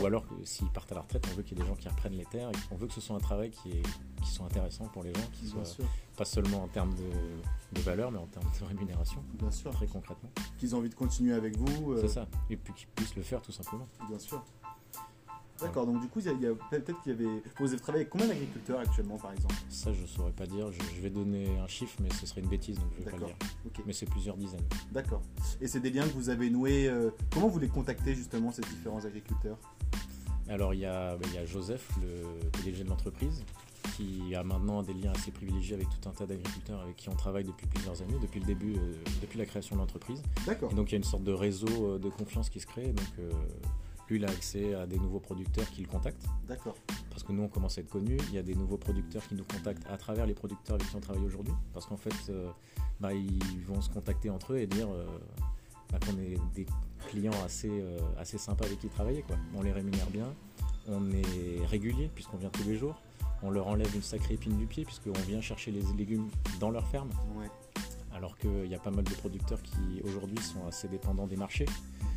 ou 0.00 0.06
alors, 0.06 0.24
s'ils 0.44 0.68
partent 0.68 0.92
à 0.92 0.96
la 0.96 1.00
retraite, 1.02 1.24
on 1.30 1.36
veut 1.36 1.42
qu'il 1.42 1.56
y 1.56 1.60
ait 1.60 1.64
des 1.64 1.68
gens 1.68 1.76
qui 1.76 1.88
reprennent 1.88 2.16
les 2.16 2.24
terres. 2.26 2.50
Et 2.50 2.56
on 2.72 2.76
veut 2.76 2.86
que 2.86 2.92
ce 2.92 3.00
soit 3.00 3.16
un 3.16 3.20
travail 3.20 3.50
qui, 3.50 3.70
est, 3.70 3.82
qui 4.22 4.30
soit 4.30 4.46
intéressant 4.46 4.86
pour 4.86 5.02
les 5.02 5.14
gens, 5.14 5.26
qui 5.32 5.46
soit 5.46 5.62
pas 6.16 6.24
seulement 6.24 6.64
en 6.64 6.68
termes 6.68 6.94
de, 6.94 7.80
valeur, 7.80 8.10
mais 8.10 8.18
en 8.18 8.26
termes 8.26 8.50
de 8.60 8.64
rémunération. 8.64 9.22
Bien 9.34 9.50
sûr. 9.50 9.70
Très 9.70 9.86
concrètement. 9.86 10.30
Qu'ils 10.58 10.70
aient 10.70 10.74
envie 10.74 10.90
de 10.90 10.94
continuer 10.94 11.34
avec 11.34 11.56
vous. 11.56 11.92
Euh, 11.92 11.98
c'est 12.00 12.08
ça. 12.08 12.26
Et 12.50 12.56
puis 12.56 12.72
qu'ils 12.74 12.88
puissent 12.88 13.16
le 13.16 13.22
faire 13.22 13.40
tout 13.42 13.52
simplement. 13.52 13.88
Bien 14.08 14.18
sûr. 14.18 14.42
D'accord, 15.60 15.86
donc 15.86 16.00
du 16.00 16.08
coup, 16.08 16.18
il 16.18 16.26
y 16.26 16.46
a, 16.46 16.54
peut-être 16.70 17.00
qu'il 17.02 17.12
y 17.12 17.14
avait. 17.14 17.42
Vous 17.58 17.68
avez 17.68 17.78
travaillé 17.78 18.02
avec 18.02 18.10
combien 18.10 18.26
d'agriculteurs 18.26 18.80
actuellement, 18.80 19.16
par 19.16 19.32
exemple? 19.32 19.54
Ça, 19.68 19.92
je 19.92 20.02
ne 20.02 20.06
saurais 20.06 20.32
pas 20.32 20.46
dire. 20.46 20.70
Je, 20.72 21.00
vais 21.00 21.10
donner 21.10 21.58
un 21.58 21.68
chiffre, 21.68 21.96
mais 22.02 22.10
ce 22.10 22.26
serait 22.26 22.40
une 22.40 22.48
bêtise, 22.48 22.76
donc 22.76 22.88
je 22.94 23.00
ne 23.00 23.04
vais 23.04 23.10
pas 23.12 23.16
le 23.18 23.26
dire. 23.26 23.36
Mais 23.86 23.92
c'est 23.92 24.06
plusieurs 24.06 24.36
dizaines. 24.36 24.64
D'accord. 24.90 25.22
Et 25.60 25.68
c'est 25.68 25.80
des 25.80 25.90
liens 25.90 26.04
que 26.04 26.12
vous 26.14 26.28
avez 26.28 26.50
noués. 26.50 26.88
Euh, 26.88 27.10
comment 27.32 27.46
vous 27.46 27.60
les 27.60 27.68
contactez, 27.68 28.14
justement, 28.14 28.50
ces 28.50 28.62
différents 28.62 29.04
agriculteurs? 29.04 29.58
Alors, 30.48 30.74
il 30.74 30.80
y, 30.80 30.86
a, 30.86 31.16
ben, 31.16 31.28
il 31.28 31.34
y 31.34 31.38
a 31.38 31.46
Joseph, 31.46 31.88
le 32.02 32.50
PDG 32.50 32.82
de 32.82 32.88
l'entreprise, 32.88 33.44
qui 33.96 34.34
a 34.34 34.42
maintenant 34.42 34.82
des 34.82 34.94
liens 34.94 35.12
assez 35.12 35.30
privilégiés 35.30 35.74
avec 35.74 35.88
tout 35.88 36.08
un 36.08 36.12
tas 36.12 36.26
d'agriculteurs 36.26 36.80
avec 36.80 36.96
qui 36.96 37.08
on 37.08 37.16
travaille 37.16 37.44
depuis 37.44 37.66
plusieurs 37.66 38.00
années, 38.02 38.18
depuis 38.20 38.40
le 38.40 38.46
début, 38.46 38.76
euh, 38.76 38.92
depuis 39.22 39.38
la 39.38 39.46
création 39.46 39.76
de 39.76 39.80
l'entreprise. 39.80 40.22
D'accord. 40.46 40.72
Et 40.72 40.74
donc, 40.74 40.90
il 40.90 40.92
y 40.92 40.96
a 40.96 40.98
une 40.98 41.04
sorte 41.04 41.24
de 41.24 41.32
réseau 41.32 41.66
euh, 41.68 41.98
de 41.98 42.08
confiance 42.08 42.50
qui 42.50 42.60
se 42.60 42.66
crée. 42.66 42.92
Donc, 42.92 43.06
lui, 44.08 44.16
il 44.16 44.24
a 44.24 44.28
accès 44.28 44.74
à 44.74 44.86
des 44.86 44.98
nouveaux 44.98 45.20
producteurs 45.20 45.68
qui 45.70 45.80
le 45.80 45.88
contactent. 45.88 46.26
D'accord. 46.46 46.76
Parce 47.10 47.22
que 47.22 47.32
nous, 47.32 47.42
on 47.42 47.48
commence 47.48 47.78
à 47.78 47.80
être 47.80 47.88
connus. 47.88 48.18
Il 48.28 48.34
y 48.34 48.38
a 48.38 48.42
des 48.42 48.54
nouveaux 48.54 48.76
producteurs 48.76 49.26
qui 49.26 49.34
nous 49.34 49.44
contactent 49.44 49.86
à 49.88 49.96
travers 49.96 50.26
les 50.26 50.34
producteurs 50.34 50.74
avec 50.74 50.88
qui 50.88 50.96
on 50.96 51.00
travaille 51.00 51.24
aujourd'hui. 51.24 51.54
Parce 51.72 51.86
qu'en 51.86 51.96
fait, 51.96 52.14
euh, 52.28 52.50
bah, 53.00 53.14
ils 53.14 53.60
vont 53.66 53.80
se 53.80 53.88
contacter 53.88 54.28
entre 54.30 54.52
eux 54.52 54.58
et 54.58 54.66
dire 54.66 54.88
euh, 54.90 55.06
bah, 55.90 55.98
qu'on 56.04 56.18
est 56.18 56.36
des 56.54 56.66
clients 57.08 57.32
assez, 57.44 57.70
euh, 57.70 57.98
assez 58.18 58.36
sympas 58.36 58.66
avec 58.66 58.78
qui 58.78 58.88
travailler. 58.88 59.22
Quoi. 59.22 59.36
On 59.54 59.62
les 59.62 59.72
rémunère 59.72 60.10
bien. 60.10 60.26
On 60.88 61.10
est 61.10 61.64
régulier 61.66 62.10
puisqu'on 62.14 62.36
vient 62.36 62.50
tous 62.50 62.64
les 62.64 62.76
jours. 62.76 63.00
On 63.42 63.50
leur 63.50 63.66
enlève 63.66 63.94
une 63.94 64.02
sacrée 64.02 64.34
épine 64.34 64.56
du 64.56 64.66
pied 64.66 64.84
puisqu'on 64.84 65.12
vient 65.26 65.40
chercher 65.40 65.70
les 65.70 65.82
légumes 65.96 66.28
dans 66.60 66.70
leur 66.70 66.86
ferme. 66.88 67.10
Ouais. 67.36 67.50
Alors 68.14 68.38
qu'il 68.38 68.66
y 68.66 68.74
a 68.74 68.78
pas 68.78 68.90
mal 68.90 69.04
de 69.04 69.14
producteurs 69.14 69.60
qui 69.62 70.00
aujourd'hui 70.04 70.38
sont 70.38 70.66
assez 70.66 70.88
dépendants 70.88 71.26
des 71.26 71.36
marchés. 71.36 71.66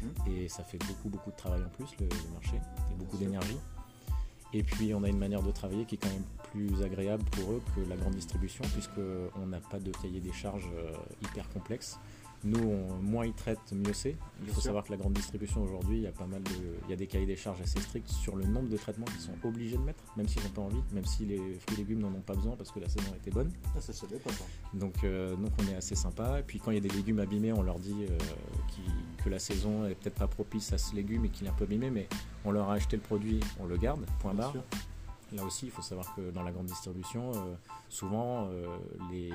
Mhm. 0.02 0.34
Et 0.34 0.48
ça 0.48 0.64
fait 0.64 0.78
beaucoup, 0.86 1.10
beaucoup 1.10 1.32
de 1.32 1.36
travail 1.36 1.62
en 1.64 1.70
plus, 1.70 1.88
le, 2.00 2.08
marché, 2.34 2.58
et 2.92 2.96
beaucoup 2.96 3.18
d'énergie. 3.18 3.58
Et 4.54 4.64
puis 4.64 4.94
on 4.94 5.04
a 5.04 5.10
une 5.10 5.18
manière 5.18 5.44
de 5.44 5.52
travailler 5.52 5.86
qui 5.86 5.96
est 5.96 5.98
quand 5.98 6.10
même 6.10 6.24
plus 6.52 6.82
agréable 6.84 7.24
pour 7.32 7.52
eux 7.52 7.62
que 7.76 7.82
la 7.90 7.96
grande 7.96 8.16
distribution, 8.16 8.64
puisqu'on 8.74 9.46
n'a 9.46 9.60
pas 9.60 9.80
de 9.80 9.92
cahier 9.92 10.20
des 10.20 10.32
charges 10.32 10.70
euh, 10.74 10.92
hyper 11.22 11.50
complexe. 11.50 12.00
Nous, 12.44 12.74
moins 13.01 13.25
ils 13.25 13.34
traitent, 13.34 13.72
mieux 13.72 13.94
c'est. 13.94 14.15
Il 14.46 14.50
faut 14.53 14.62
savoir 14.62 14.84
que 14.84 14.91
la 14.91 14.98
grande 14.98 15.13
distribution 15.13 15.63
aujourd'hui, 15.63 15.98
il 15.98 16.03
y 16.03 16.08
a 16.08 16.12
pas 16.12 16.27
mal 16.27 16.41
de, 16.44 16.51
il 16.86 16.89
y 16.89 16.94
a 16.94 16.96
des 16.96 17.08
cahiers 17.08 17.25
des 17.25 17.36
charges 17.36 17.62
assez 17.62 17.79
stricts 17.79 18.10
sur 18.10 18.36
le 18.36 18.46
nombre 18.46 18.70
de 18.70 18.77
traitements 18.77 19.06
qu'ils 19.06 19.22
sont 19.22 19.34
obligés 19.44 19.77
de 19.77 19.82
mettre, 19.82 20.03
même 20.15 20.27
s'ils 20.27 20.44
n'ont 20.44 20.50
pas 20.50 20.62
envie, 20.62 20.82
même 20.94 21.06
si 21.06 21.25
les 21.25 21.38
fruits 21.38 21.75
et 21.75 21.77
légumes 21.77 22.00
n'en 22.00 22.10
ont 22.10 22.22
pas 22.22 22.36
besoin 22.36 22.56
parce 22.56 22.72
que 22.72 22.79
la 22.79 22.89
saison 22.89 23.13
était 23.15 23.32
bonne. 23.32 23.51
Ah, 23.75 23.82
ça. 23.82 23.94
Donc, 24.74 25.03
euh, 25.03 25.36
donc 25.36 25.51
on 25.60 25.72
est 25.72 25.75
assez 25.75 25.96
sympa. 25.96 26.39
Et 26.39 26.44
puis 26.44 26.60
quand 26.60 26.72
il 26.72 26.75
y 26.75 26.77
a 26.77 26.82
des 26.82 26.89
légumes 26.89 27.20
abîmés, 27.20 27.53
on 27.53 27.63
leur 27.63 27.79
dit 27.79 28.06
euh, 28.10 28.17
que 29.24 29.29
la 29.29 29.39
saison 29.39 29.86
est 29.86 29.96
peut-être 29.96 30.20
pas 30.20 30.27
propice 30.27 30.74
à 30.74 30.77
ce 30.77 30.96
légume 30.96 31.25
et 31.25 31.29
qu'il 31.29 31.48
est 31.48 31.50
un 31.50 31.53
peu 31.53 31.63
abîmé, 31.65 31.89
mais 31.89 32.08
on 32.46 32.51
leur 32.51 32.70
a 32.70 32.74
acheté 32.74 32.96
le 32.96 33.01
produit, 33.01 33.39
on 33.60 33.65
le 33.65 33.77
garde, 33.77 34.06
point 34.20 34.34
barre. 34.34 34.53
Là 35.34 35.44
aussi, 35.44 35.66
il 35.66 35.72
faut 35.72 35.82
savoir 35.82 36.16
que 36.16 36.32
dans 36.32 36.44
la 36.44 36.52
grande 36.52 36.68
distribution, 36.68 37.32
euh, 37.32 37.56
souvent 37.90 38.50
les 39.12 39.32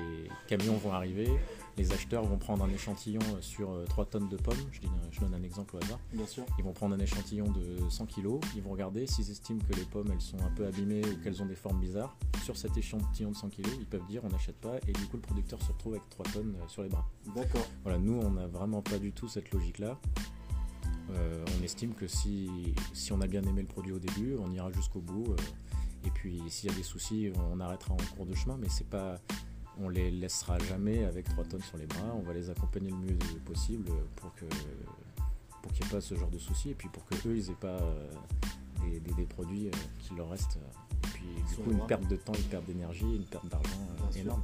camions 0.47 0.75
vont 0.77 0.91
arriver, 0.91 1.29
les 1.77 1.91
acheteurs 1.91 2.23
vont 2.23 2.37
prendre 2.37 2.63
un 2.63 2.69
échantillon 2.69 3.21
sur 3.41 3.69
3 3.89 4.05
tonnes 4.05 4.29
de 4.29 4.37
pommes, 4.37 4.55
je, 4.71 4.79
je, 5.11 5.19
donne 5.19 5.33
un 5.33 5.43
exemple 5.43 5.75
au 5.75 5.83
hasard. 5.83 5.99
Bien 6.13 6.25
sûr. 6.25 6.45
Ils 6.57 6.63
vont 6.63 6.73
prendre 6.73 6.95
un 6.95 6.99
échantillon 6.99 7.45
de 7.45 7.89
100 7.89 8.05
kg, 8.07 8.39
ils 8.55 8.61
vont 8.61 8.71
regarder 8.71 9.07
s'ils 9.07 9.29
estiment 9.29 9.59
que 9.69 9.75
les 9.75 9.85
pommes 9.85 10.09
elles 10.11 10.21
sont 10.21 10.39
un 10.39 10.51
peu 10.55 10.65
abîmées 10.65 11.01
ou 11.05 11.23
qu'elles 11.23 11.41
ont 11.41 11.45
des 11.45 11.55
formes 11.55 11.79
bizarres. 11.79 12.15
Sur 12.43 12.57
cet 12.57 12.75
échantillon 12.77 13.31
de 13.31 13.35
100 13.35 13.49
kg, 13.49 13.67
ils 13.79 13.85
peuvent 13.85 14.05
dire 14.07 14.21
on 14.23 14.29
n'achète 14.29 14.57
pas 14.57 14.77
et 14.87 14.91
du 14.91 15.05
coup 15.07 15.17
le 15.17 15.21
producteur 15.21 15.61
se 15.61 15.71
retrouve 15.71 15.93
avec 15.93 16.09
3 16.09 16.25
tonnes 16.33 16.55
euh, 16.61 16.67
sur 16.67 16.83
les 16.83 16.89
bras. 16.89 17.05
D'accord. 17.35 17.65
Voilà, 17.83 17.97
nous 17.99 18.13
on 18.13 18.31
n'a 18.31 18.47
vraiment 18.47 18.81
pas 18.81 18.97
du 18.97 19.11
tout 19.11 19.27
cette 19.27 19.51
logique-là. 19.51 19.99
Euh, 21.11 21.45
on 21.59 21.63
estime 21.63 21.93
que 21.93 22.07
si, 22.07 22.73
si 22.93 23.11
on 23.11 23.21
a 23.21 23.27
bien 23.27 23.43
aimé 23.43 23.61
le 23.61 23.67
produit 23.67 23.91
au 23.91 23.99
début, 23.99 24.35
on 24.39 24.51
ira 24.51 24.71
jusqu'au 24.71 24.99
bout. 24.99 25.25
Euh, 25.31 25.35
et 26.05 26.09
puis 26.11 26.41
s'il 26.49 26.69
y 26.69 26.73
a 26.73 26.75
des 26.75 26.83
soucis, 26.83 27.31
on 27.51 27.59
arrêtera 27.59 27.93
en 27.93 28.15
cours 28.15 28.25
de 28.25 28.35
chemin, 28.35 28.57
mais 28.59 28.69
c'est 28.69 28.89
pas 28.89 29.19
on 29.79 29.89
les 29.89 30.11
laissera 30.11 30.59
jamais 30.59 31.03
avec 31.03 31.27
3 31.29 31.45
tonnes 31.45 31.61
sur 31.61 31.77
les 31.77 31.87
bras, 31.87 32.13
on 32.15 32.21
va 32.21 32.33
les 32.33 32.49
accompagner 32.49 32.91
le 32.91 32.97
mieux 32.97 33.17
possible 33.45 33.91
pour 34.15 34.33
que 34.35 34.45
pour 35.61 35.71
qu'il 35.71 35.85
n'y 35.85 35.91
ait 35.91 35.95
pas 35.95 36.01
ce 36.01 36.15
genre 36.15 36.29
de 36.29 36.37
soucis 36.37 36.71
et 36.71 36.75
puis 36.75 36.89
pour 36.89 37.05
que 37.05 37.15
eux 37.27 37.37
ils 37.37 37.49
aient 37.49 37.59
pas 37.59 37.79
euh, 37.79 38.99
des, 39.17 39.23
produits 39.23 39.67
euh, 39.67 39.71
qui 39.99 40.13
leur 40.13 40.29
restent. 40.29 40.57
Et 41.03 41.07
puis 41.07 41.25
du 41.49 41.55
coup 41.55 41.71
une 41.71 41.85
perte 41.87 42.07
de 42.07 42.17
temps, 42.17 42.33
une 42.33 42.43
perte 42.43 42.65
d'énergie, 42.65 43.15
une 43.15 43.25
perte 43.25 43.47
d'argent 43.47 43.87
euh, 44.01 44.19
énorme. 44.19 44.43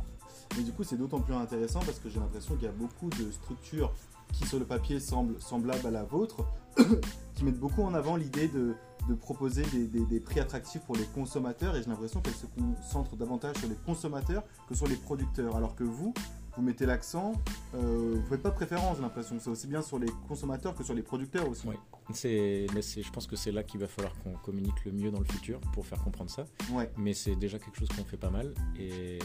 Et 0.58 0.64
du 0.64 0.72
coup, 0.72 0.84
c'est 0.84 0.98
d'autant 0.98 1.20
plus 1.20 1.36
intéressant 1.36 1.80
parce 1.82 2.00
que 2.00 2.10
j'ai 2.10 2.20
l'impression 2.20 2.56
qu'il 2.56 2.66
y 2.66 2.70
a 2.70 2.74
beaucoup 2.74 3.10
de 3.10 3.32
structures 3.32 3.94
qui, 4.34 4.48
sur 4.48 4.60
le 4.60 4.66
papier, 4.66 5.00
semblent 5.00 5.40
semblables 5.40 5.86
à 5.86 5.92
la 5.92 6.04
vôtre, 6.04 6.44
qui 7.36 7.44
mettent 7.46 7.60
beaucoup 7.60 7.84
en 7.84 7.94
avant 7.94 8.16
l'idée 8.16 8.48
de, 8.48 8.74
de 9.08 9.14
proposer 9.14 9.64
des, 9.72 9.88
des- 9.88 10.06
des 10.06 10.20
prix 10.20 10.40
attractifs 10.40 10.82
pour 10.82 10.96
les 10.96 11.06
consommateurs. 11.06 11.76
Et 11.76 11.84
j'ai 11.84 11.90
l'impression 11.90 12.22
qu'elles 12.22 12.34
se 12.34 12.46
concentrent 12.48 13.16
davantage 13.16 13.56
sur 13.58 13.70
les 13.70 13.76
consommateurs 13.86 14.44
que 14.68 14.76
sur 14.76 14.88
les 14.88 14.96
producteurs. 14.96 15.56
Alors 15.56 15.76
que 15.76 15.84
vous, 15.84 16.14
vous 16.58 16.62
mettez 16.62 16.86
l'accent, 16.86 17.34
euh, 17.76 18.16
vous 18.22 18.28
faites 18.30 18.42
pas 18.42 18.50
de 18.50 18.56
préférence, 18.56 18.98
j'ai 18.98 19.04
l'impression. 19.04 19.38
C'est 19.40 19.50
aussi 19.50 19.68
bien 19.68 19.82
sur 19.82 20.00
les 20.00 20.10
consommateurs 20.28 20.76
que 20.76 20.84
sur 20.84 20.94
les 20.94 21.04
producteurs 21.04 21.48
aussi. 21.50 21.68
Oui. 21.68 21.76
C'est, 22.12 22.66
je 22.74 23.12
pense 23.12 23.28
que 23.28 23.36
c'est 23.36 23.52
là 23.52 23.62
qu'il 23.62 23.80
va 23.80 23.88
falloir 23.88 24.14
qu'on 24.24 24.34
communique 24.34 24.84
le 24.84 24.92
mieux 24.92 25.12
dans 25.12 25.20
le 25.20 25.26
futur 25.26 25.60
pour 25.74 25.86
faire 25.86 26.02
comprendre 26.04 26.32
ça. 26.32 26.46
Ouais. 26.72 26.92
Mais 26.98 27.14
c'est 27.14 27.36
déjà 27.36 27.60
quelque 27.60 27.78
chose 27.78 27.88
qu'on 27.90 28.04
fait 28.04 28.18
pas 28.18 28.32
mal 28.32 28.52
et 28.80 29.20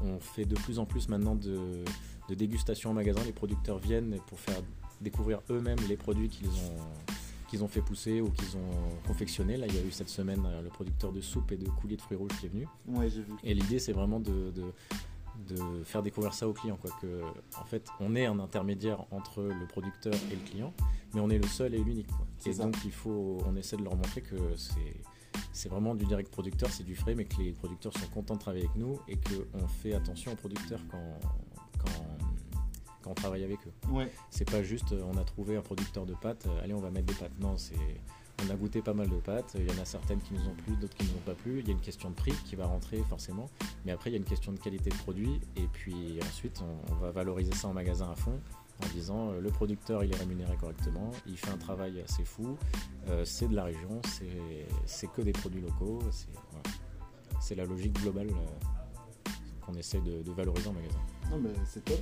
on 0.00 0.20
fait 0.20 0.44
de 0.44 0.54
plus 0.54 0.78
en 0.78 0.86
plus 0.86 1.08
maintenant 1.08 1.34
de, 1.34 1.82
de 2.28 2.34
dégustation 2.36 2.90
en 2.90 2.94
magasin. 2.94 3.20
Les 3.26 3.32
producteurs 3.32 3.78
viennent 3.78 4.16
pour 4.28 4.38
faire 4.38 4.62
découvrir 5.00 5.40
eux-mêmes 5.50 5.78
les 5.88 5.96
produits 5.96 6.28
qu'ils 6.28 6.48
ont, 6.48 6.76
qu'ils 7.48 7.62
ont 7.62 7.68
fait 7.68 7.82
pousser 7.82 8.20
ou 8.20 8.30
qu'ils 8.30 8.56
ont 8.56 9.06
confectionnés. 9.06 9.56
Là, 9.56 9.66
il 9.66 9.74
y 9.74 9.78
a 9.78 9.82
eu 9.82 9.90
cette 9.90 10.08
semaine 10.08 10.42
euh, 10.46 10.62
le 10.62 10.68
producteur 10.68 11.12
de 11.12 11.20
soupe 11.20 11.52
et 11.52 11.56
de 11.56 11.68
coulis 11.68 11.96
de 11.96 12.02
fruits 12.02 12.16
rouges 12.16 12.36
qui 12.40 12.46
est 12.46 12.48
venu. 12.48 12.66
Ouais, 12.88 13.08
j'ai 13.08 13.22
vu. 13.22 13.32
Et 13.42 13.54
l'idée, 13.54 13.78
c'est 13.78 13.92
vraiment 13.92 14.20
de, 14.20 14.50
de, 14.50 15.54
de 15.54 15.84
faire 15.84 16.02
découvrir 16.02 16.34
ça 16.34 16.48
aux 16.48 16.52
clients. 16.52 16.78
Quoi. 16.80 16.90
Que, 17.00 17.22
en 17.60 17.64
fait, 17.64 17.88
on 18.00 18.14
est 18.14 18.26
un 18.26 18.38
intermédiaire 18.38 19.04
entre 19.10 19.42
le 19.42 19.66
producteur 19.66 20.14
et 20.30 20.36
le 20.36 20.50
client, 20.50 20.72
mais 21.14 21.20
on 21.20 21.30
est 21.30 21.38
le 21.38 21.46
seul 21.48 21.74
et 21.74 21.78
l'unique. 21.78 22.10
Et 22.46 22.52
ça. 22.52 22.64
donc, 22.64 22.76
il 22.84 22.92
faut, 22.92 23.38
on 23.46 23.56
essaie 23.56 23.76
de 23.76 23.84
leur 23.84 23.96
montrer 23.96 24.22
que 24.22 24.36
c'est, 24.56 24.96
c'est 25.52 25.68
vraiment 25.68 25.94
du 25.94 26.04
direct 26.04 26.30
producteur, 26.30 26.70
c'est 26.70 26.84
du 26.84 26.96
frais, 26.96 27.14
mais 27.14 27.24
que 27.24 27.40
les 27.40 27.52
producteurs 27.52 27.92
sont 27.92 28.06
contents 28.08 28.34
de 28.34 28.40
travailler 28.40 28.64
avec 28.64 28.76
nous 28.76 28.98
et 29.08 29.16
qu'on 29.16 29.68
fait 29.68 29.94
attention 29.94 30.32
aux 30.32 30.36
producteurs 30.36 30.80
quand, 30.90 31.20
quand 33.04 33.10
on 33.10 33.14
travaille 33.14 33.44
avec 33.44 33.58
eux. 33.66 33.72
Ouais. 33.90 34.10
C'est 34.30 34.50
pas 34.50 34.62
juste 34.62 34.92
euh, 34.92 35.02
on 35.12 35.16
a 35.18 35.24
trouvé 35.24 35.56
un 35.56 35.60
producteur 35.62 36.06
de 36.06 36.14
pâtes, 36.14 36.46
euh, 36.46 36.62
allez 36.64 36.72
on 36.74 36.80
va 36.80 36.90
mettre 36.90 37.06
des 37.06 37.14
pâtes. 37.14 37.38
Non, 37.40 37.56
c'est 37.58 37.74
on 38.44 38.50
a 38.50 38.56
goûté 38.56 38.82
pas 38.82 38.94
mal 38.94 39.08
de 39.08 39.16
pâtes, 39.18 39.54
il 39.56 39.70
y 39.72 39.78
en 39.78 39.80
a 39.80 39.84
certaines 39.84 40.20
qui 40.20 40.34
nous 40.34 40.48
ont 40.48 40.54
plu, 40.64 40.74
d'autres 40.76 40.96
qui 40.96 41.04
nous 41.04 41.12
ont 41.14 41.24
pas 41.24 41.34
plu. 41.34 41.60
Il 41.60 41.66
y 41.68 41.70
a 41.70 41.72
une 41.72 41.80
question 41.80 42.10
de 42.10 42.14
prix 42.16 42.32
qui 42.44 42.56
va 42.56 42.66
rentrer 42.66 42.98
forcément, 43.08 43.48
mais 43.84 43.92
après 43.92 44.10
il 44.10 44.14
y 44.14 44.16
a 44.16 44.18
une 44.18 44.24
question 44.24 44.50
de 44.52 44.58
qualité 44.58 44.90
de 44.90 44.96
produit 44.96 45.40
et 45.56 45.66
puis 45.72 46.18
ensuite 46.26 46.60
on, 46.62 46.92
on 46.94 46.96
va 46.96 47.10
valoriser 47.12 47.52
ça 47.52 47.68
en 47.68 47.74
magasin 47.74 48.10
à 48.10 48.16
fond 48.16 48.40
en 48.82 48.88
disant 48.88 49.30
euh, 49.30 49.40
le 49.40 49.50
producteur 49.50 50.02
il 50.02 50.12
est 50.12 50.16
rémunéré 50.16 50.56
correctement, 50.56 51.12
il 51.26 51.36
fait 51.38 51.50
un 51.50 51.56
travail 51.58 52.00
assez 52.00 52.24
fou, 52.24 52.56
euh, 53.08 53.24
c'est 53.24 53.46
de 53.46 53.54
la 53.54 53.64
région, 53.64 54.00
c'est- 54.86 55.06
que 55.14 55.22
des 55.22 55.32
produits 55.32 55.60
locaux, 55.60 56.00
c'est 56.10 56.26
voilà. 56.32 57.62
La 57.62 57.64
logique 57.68 57.92
globale 58.00 58.30
euh, 58.30 59.30
qu'on 59.64 59.74
essaie 59.74 60.00
de, 60.00 60.22
de 60.22 60.32
valoriser 60.32 60.68
en 60.68 60.72
magasin. 60.72 60.98
Non, 61.30 61.38
mais 61.38 61.50
c'est 61.66 61.84
top. 61.84 62.00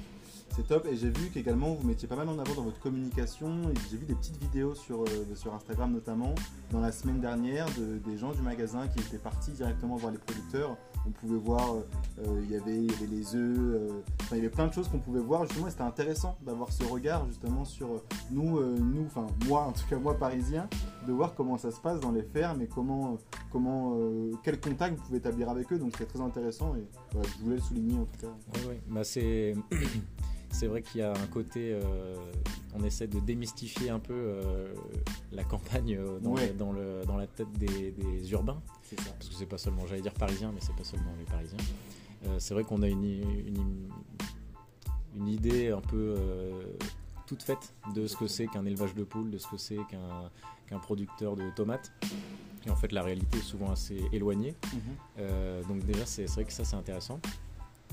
C'est 0.54 0.68
top. 0.68 0.86
Et 0.86 0.96
j'ai 0.96 1.08
vu 1.08 1.30
qu'également 1.30 1.72
vous 1.72 1.88
mettiez 1.88 2.06
pas 2.06 2.16
mal 2.16 2.28
en 2.28 2.38
avant 2.38 2.54
dans 2.54 2.62
votre 2.64 2.78
communication. 2.78 3.62
J'ai 3.90 3.96
vu 3.96 4.04
des 4.04 4.14
petites 4.14 4.36
vidéos 4.36 4.74
sur, 4.74 5.02
euh, 5.02 5.06
sur 5.34 5.54
Instagram 5.54 5.90
notamment 5.92 6.34
dans 6.70 6.80
la 6.80 6.92
semaine 6.92 7.20
dernière 7.20 7.66
de, 7.78 7.96
des 8.06 8.18
gens 8.18 8.32
du 8.32 8.42
magasin 8.42 8.86
qui 8.88 9.00
étaient 9.00 9.16
partis 9.16 9.52
directement 9.52 9.96
voir 9.96 10.12
les 10.12 10.18
producteurs. 10.18 10.76
On 11.06 11.10
pouvait 11.10 11.38
voir, 11.38 11.72
euh, 11.72 11.80
euh, 12.26 12.40
il 12.44 12.50
y 12.50 12.56
avait, 12.56 12.86
les 13.10 13.34
œufs, 13.34 13.92
il 14.30 14.36
y 14.36 14.40
avait 14.40 14.50
plein 14.50 14.66
de 14.66 14.74
choses 14.74 14.88
qu'on 14.88 14.98
pouvait 14.98 15.20
voir 15.20 15.46
justement. 15.46 15.70
C'était 15.70 15.82
intéressant 15.82 16.36
d'avoir 16.42 16.70
ce 16.70 16.84
regard 16.84 17.26
justement 17.28 17.64
sur 17.64 18.02
nous, 18.30 18.60
nous, 18.76 19.06
enfin 19.06 19.26
moi 19.48 19.62
en 19.62 19.72
tout 19.72 19.86
cas 19.88 19.96
moi 19.96 20.18
parisien, 20.18 20.68
de 21.06 21.12
voir 21.12 21.34
comment 21.34 21.56
ça 21.56 21.70
se 21.70 21.80
passe 21.80 22.00
dans 22.00 22.12
les 22.12 22.22
fermes 22.22 22.60
et 22.60 22.66
comment, 22.66 23.16
comment, 23.50 23.96
quel 24.42 24.60
contact 24.60 24.96
vous 24.98 25.02
pouvez 25.04 25.18
établir 25.18 25.48
avec 25.48 25.72
eux. 25.72 25.78
Donc 25.78 25.92
c'était 25.92 26.12
très 26.12 26.20
intéressant 26.20 26.74
et 26.76 26.84
je 27.14 27.42
voulais 27.42 27.56
le 27.56 27.62
souligner 27.62 27.94
en 27.94 28.04
tout 28.04 28.20
cas. 28.20 28.68
Bah, 28.90 29.02
c'est... 29.02 29.54
c'est 30.52 30.66
vrai 30.68 30.82
qu'il 30.82 31.00
y 31.00 31.04
a 31.04 31.10
un 31.12 31.26
côté. 31.26 31.72
euh, 31.72 32.14
on 32.74 32.82
essaie 32.84 33.06
de 33.06 33.20
démystifier 33.20 33.90
un 33.90 33.98
peu 33.98 34.14
euh, 34.14 34.74
la 35.32 35.44
campagne 35.44 35.94
euh, 35.96 36.18
dans, 36.20 36.30
Ouais. 36.32 36.48
le- 36.48 36.54
dans, 36.54 36.72
le- 36.72 37.02
dans 37.06 37.16
la 37.18 37.26
tête 37.26 37.52
des, 37.58 37.90
des 37.90 38.32
urbains. 38.32 38.62
Ça. 38.96 39.10
Parce 39.12 39.28
que 39.28 39.34
c'est 39.34 39.46
pas 39.46 39.58
seulement, 39.58 39.86
j'allais 39.86 40.00
dire 40.02 40.14
parisiens, 40.14 40.52
mais 40.54 40.60
c'est 40.62 40.74
pas 40.76 40.84
seulement 40.84 41.12
les 41.18 41.24
parisiens. 41.24 41.58
C'est 42.38 42.54
vrai 42.54 42.62
qu'on 42.62 42.82
a 42.82 42.88
une, 42.88 43.02
une, 43.04 43.88
une 45.16 45.28
idée 45.28 45.70
un 45.70 45.80
peu 45.80 46.14
toute 47.26 47.42
faite 47.42 47.74
de 47.94 48.06
ce 48.06 48.16
que 48.16 48.26
c'est 48.28 48.46
qu'un 48.46 48.64
élevage 48.64 48.94
de 48.94 49.02
poules, 49.04 49.30
de 49.30 49.38
ce 49.38 49.48
que 49.48 49.56
c'est 49.56 49.78
qu'un 50.68 50.78
producteur 50.78 51.34
de 51.36 51.50
tomates. 51.56 51.90
Et 52.66 52.70
en 52.70 52.76
fait, 52.76 52.92
la 52.92 53.02
réalité 53.02 53.38
est 53.38 53.42
souvent 53.42 53.70
assez 53.72 54.00
éloignée. 54.12 54.54
Mhm. 54.72 54.80
Euh, 55.18 55.62
donc 55.64 55.84
déjà, 55.84 56.06
c'est 56.06 56.26
vrai 56.26 56.44
que 56.44 56.52
ça, 56.52 56.64
c'est 56.64 56.76
intéressant. 56.76 57.18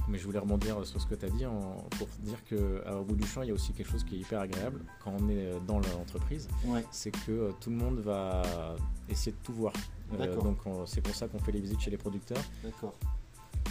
Mais 0.09 0.17
je 0.17 0.25
voulais 0.25 0.39
rebondir 0.39 0.83
sur 0.85 0.99
ce 0.99 1.05
que 1.05 1.15
tu 1.15 1.25
as 1.25 1.29
dit 1.29 1.45
en- 1.45 1.75
pour 1.97 2.07
dire 2.21 2.37
qu'au 2.49 3.03
bout 3.03 3.15
du 3.15 3.25
champ, 3.27 3.43
il 3.43 3.49
y 3.49 3.51
a 3.51 3.53
aussi 3.53 3.73
quelque 3.73 3.91
chose 3.91 4.03
qui 4.03 4.15
est 4.15 4.19
hyper 4.19 4.41
agréable 4.41 4.81
quand 5.03 5.13
on 5.19 5.29
est 5.29 5.51
dans 5.67 5.79
l'entreprise, 5.79 6.47
Ouais. 6.65 6.83
c'est 6.91 7.11
que 7.11 7.31
euh, 7.31 7.51
tout 7.61 7.69
le 7.69 7.75
monde 7.75 7.99
va 7.99 8.75
essayer 9.07 9.31
de 9.31 9.37
tout 9.43 9.53
voir. 9.53 9.73
Euh, 10.19 10.35
donc 10.41 10.57
on- 10.65 10.85
c'est 10.87 11.01
pour 11.01 11.13
ça 11.13 11.27
qu'on 11.27 11.37
fait 11.39 11.51
les 11.51 11.59
visites 11.61 11.79
chez 11.79 11.91
les 11.91 11.97
producteurs. 11.97 12.41
D'accord. 12.63 12.95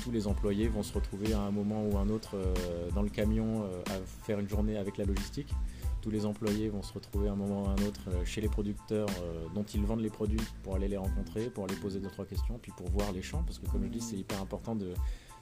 Tous 0.04 0.12
les 0.12 0.28
employés 0.28 0.68
vont 0.68 0.84
se 0.84 0.92
retrouver 0.94 1.32
à 1.32 1.40
un 1.40 1.50
moment 1.50 1.84
ou 1.84 1.98
un 1.98 2.08
autre 2.08 2.36
euh, 2.36 2.54
dans 2.94 3.02
le 3.02 3.08
camion 3.08 3.64
euh, 3.64 3.82
à 3.86 4.24
faire 4.24 4.38
une 4.38 4.48
journée 4.48 4.76
avec 4.76 4.96
la 4.96 5.04
logistique. 5.04 5.52
Tous 6.00 6.10
les 6.10 6.24
employés 6.24 6.68
vont 6.68 6.82
se 6.82 6.92
retrouver 6.92 7.28
à 7.28 7.32
un 7.32 7.36
moment 7.36 7.64
ou 7.64 7.66
à 7.66 7.70
un 7.70 7.86
autre 7.86 8.02
euh, 8.08 8.24
chez 8.24 8.40
les 8.40 8.48
producteurs 8.48 9.08
euh, 9.22 9.46
dont 9.56 9.64
ils 9.64 9.84
vendent 9.84 10.00
les 10.02 10.10
produits 10.10 10.40
pour 10.62 10.76
aller 10.76 10.86
les 10.86 10.96
rencontrer, 10.96 11.50
pour 11.50 11.64
aller 11.64 11.74
poser 11.74 11.98
deux 11.98 12.08
trois 12.10 12.24
questions, 12.24 12.58
puis 12.62 12.70
pour 12.76 12.88
voir 12.90 13.10
les 13.10 13.22
champs, 13.22 13.42
parce 13.42 13.58
que 13.58 13.66
comme 13.66 13.82
je 13.82 13.88
dis, 13.88 14.00
c'est 14.00 14.16
hyper 14.16 14.40
important 14.40 14.76
de, 14.76 14.94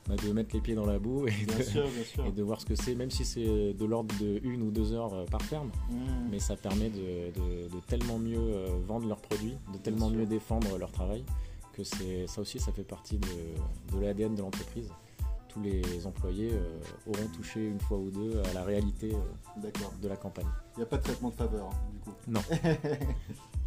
bah, 0.09 0.15
de 0.17 0.33
mettre 0.33 0.55
les 0.55 0.61
pieds 0.61 0.75
dans 0.75 0.87
la 0.87 0.99
boue 0.99 1.27
et 1.27 1.31
Bien 1.47 1.59
de, 1.59 1.63
sûr, 1.63 1.89
bien 1.89 2.05
sûr. 2.05 2.27
et 2.27 2.33
de 2.33 2.43
voir 2.43 2.61
ce 2.61 2.67
que 2.67 2.75
c'est, 2.77 2.95
même 2.95 3.11
si 3.11 3.25
c'est 3.25 3.73
de 3.75 3.85
l'ordre 3.85 4.15
de 4.21 4.41
une 4.45 4.63
ou 4.63 4.71
deux 4.71 4.93
heures 4.93 5.15
euh, 5.15 5.25
par 5.27 5.43
ferme, 5.43 5.69
Mmh. 5.91 5.95
mais 6.31 6.39
ça 6.39 6.57
permet 6.57 6.91
de, 6.91 7.33
de- 7.33 7.69
de 7.69 7.81
tellement 7.89 8.19
mieux 8.19 8.39
euh, 8.39 8.69
vendre 8.87 9.07
leurs 9.09 9.21
produits, 9.21 9.57
de 9.73 9.79
tellement 9.79 10.11
mieux 10.11 10.27
défendre 10.27 10.79
leur 10.79 10.93
travail, 10.93 11.25
que 11.73 11.83
c'est 11.85 12.27
ça 12.27 12.41
aussi, 12.41 12.59
ça 12.59 12.73
fait 12.73 12.85
partie 12.85 13.19
de, 13.19 13.97
de 13.97 14.01
l'ADN 14.01 14.35
de 14.35 14.43
l'entreprise. 14.43 14.91
Tous 15.49 15.61
les 15.63 16.07
employés 16.07 16.51
euh, 16.53 16.81
auront 17.07 17.29
touché 17.35 17.67
une 17.67 17.81
fois 17.81 17.97
ou 17.97 18.11
deux 18.11 18.41
à 18.51 18.53
la 18.53 18.63
réalité 18.63 19.13
euh, 19.15 19.71
de 20.03 20.09
la 20.09 20.17
campagne. 20.17 20.45
Il 20.77 20.81
n'y 20.81 20.83
a 20.83 20.87
pas 20.87 20.99
de 20.99 21.03
traitement 21.03 21.31
de 21.31 21.35
faveur, 21.35 21.67
hein, 21.67 21.77
du 21.93 21.99
coup. 22.01 22.13
Non. 22.29 22.41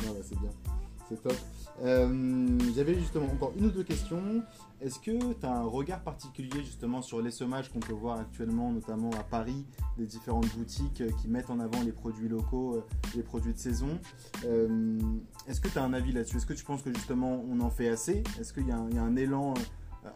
non, 0.06 0.14
bah, 0.14 0.20
c'est 0.22 0.40
bien. 0.40 0.52
C'est 1.10 1.22
top. 1.24 1.34
Euh, 1.82 2.48
J'avais 2.76 2.94
justement 2.96 3.26
encore 3.26 3.52
une 3.58 3.66
ou 3.66 3.72
deux 3.72 3.84
questions. 3.84 4.44
Est-ce 4.80 5.00
que 5.00 5.34
tu 5.34 5.46
as 5.46 5.52
un 5.52 5.64
regard 5.64 6.02
particulier 6.02 6.64
justement 6.64 7.02
sur 7.02 7.22
l'essaimage 7.22 7.70
qu'on 7.72 7.80
peut 7.80 7.94
voir 7.94 8.20
actuellement, 8.20 8.72
notamment 8.72 9.10
à 9.20 9.24
Paris, 9.24 9.66
des 9.98 10.06
différentes 10.06 10.48
boutiques 10.56 11.02
euh, 11.02 11.10
qui 11.22 11.28
mettent 11.28 11.50
en 11.50 11.60
avant 11.60 11.82
les 11.82 11.92
produits 11.92 12.30
locaux, 12.30 12.76
euh, 12.76 12.86
les 13.16 13.24
produits 13.24 13.54
de 13.54 13.58
saison? 13.58 14.00
Est-ce 15.48 15.60
que 15.62 15.68
tu 15.68 15.78
as 15.80 15.84
un 15.84 15.94
avis 15.94 16.12
là-dessus? 16.12 16.38
Est-ce 16.38 16.46
que 16.46 16.54
tu 16.54 16.64
penses 16.64 16.82
que 16.84 16.94
justement 16.94 17.44
on 17.50 17.60
en 17.62 17.70
fait 17.72 17.90
assez? 17.90 18.24
Est-ce 18.40 18.54
qu'il 18.54 18.68
y, 18.68 18.72
a 18.72 18.78
un- 18.78 19.16
élan 19.16 19.54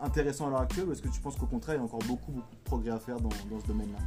intéressant 0.02 0.48
à 0.48 0.50
l'heure 0.52 0.62
actuelle 0.62 0.88
ou 0.88 0.92
est-ce 0.92 1.02
que 1.02 1.10
tu 1.10 1.20
penses 1.20 1.36
qu'au 1.36 1.46
contraire 1.46 1.76
il 1.76 1.80
y 1.80 1.82
a 1.82 1.86
encore 1.86 2.00
beaucoup, 2.08 2.32
beaucoup 2.32 2.56
de 2.56 2.64
progrès 2.64 2.92
à 2.92 3.00
faire 3.00 3.20
dans 3.20 3.30
ce 3.32 3.68
domaine-là? 3.68 4.00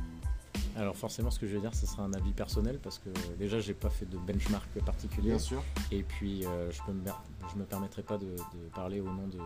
Alors 0.77 0.97
forcément, 0.97 1.31
ce 1.31 1.39
que 1.39 1.47
je 1.47 1.55
vais 1.55 1.61
dire, 1.61 1.75
ce 1.75 1.87
sera 1.87 2.03
un 2.03 2.13
avis 2.13 2.33
personnel 2.33 2.79
parce 2.83 2.99
que 2.99 3.09
déjà, 3.39 3.59
j'ai 3.61 3.75
pas 3.75 3.89
fait 3.91 4.05
de 4.07 4.19
benchmark 4.19 4.69
particulier. 4.85 5.31
Bien 5.31 5.39
sûr, 5.39 5.63
Et 5.91 6.03
puis, 6.03 6.45
euh, 6.45 6.71
je 6.71 6.81
ne 6.89 6.99
me, 6.99 7.11
je 7.53 7.59
me 7.59 7.65
permettrai 7.65 8.03
pas 8.03 8.19
de, 8.19 8.27
de 8.27 8.69
parler 8.75 9.01
au 9.01 9.07
nom 9.07 9.27
de 9.27 9.39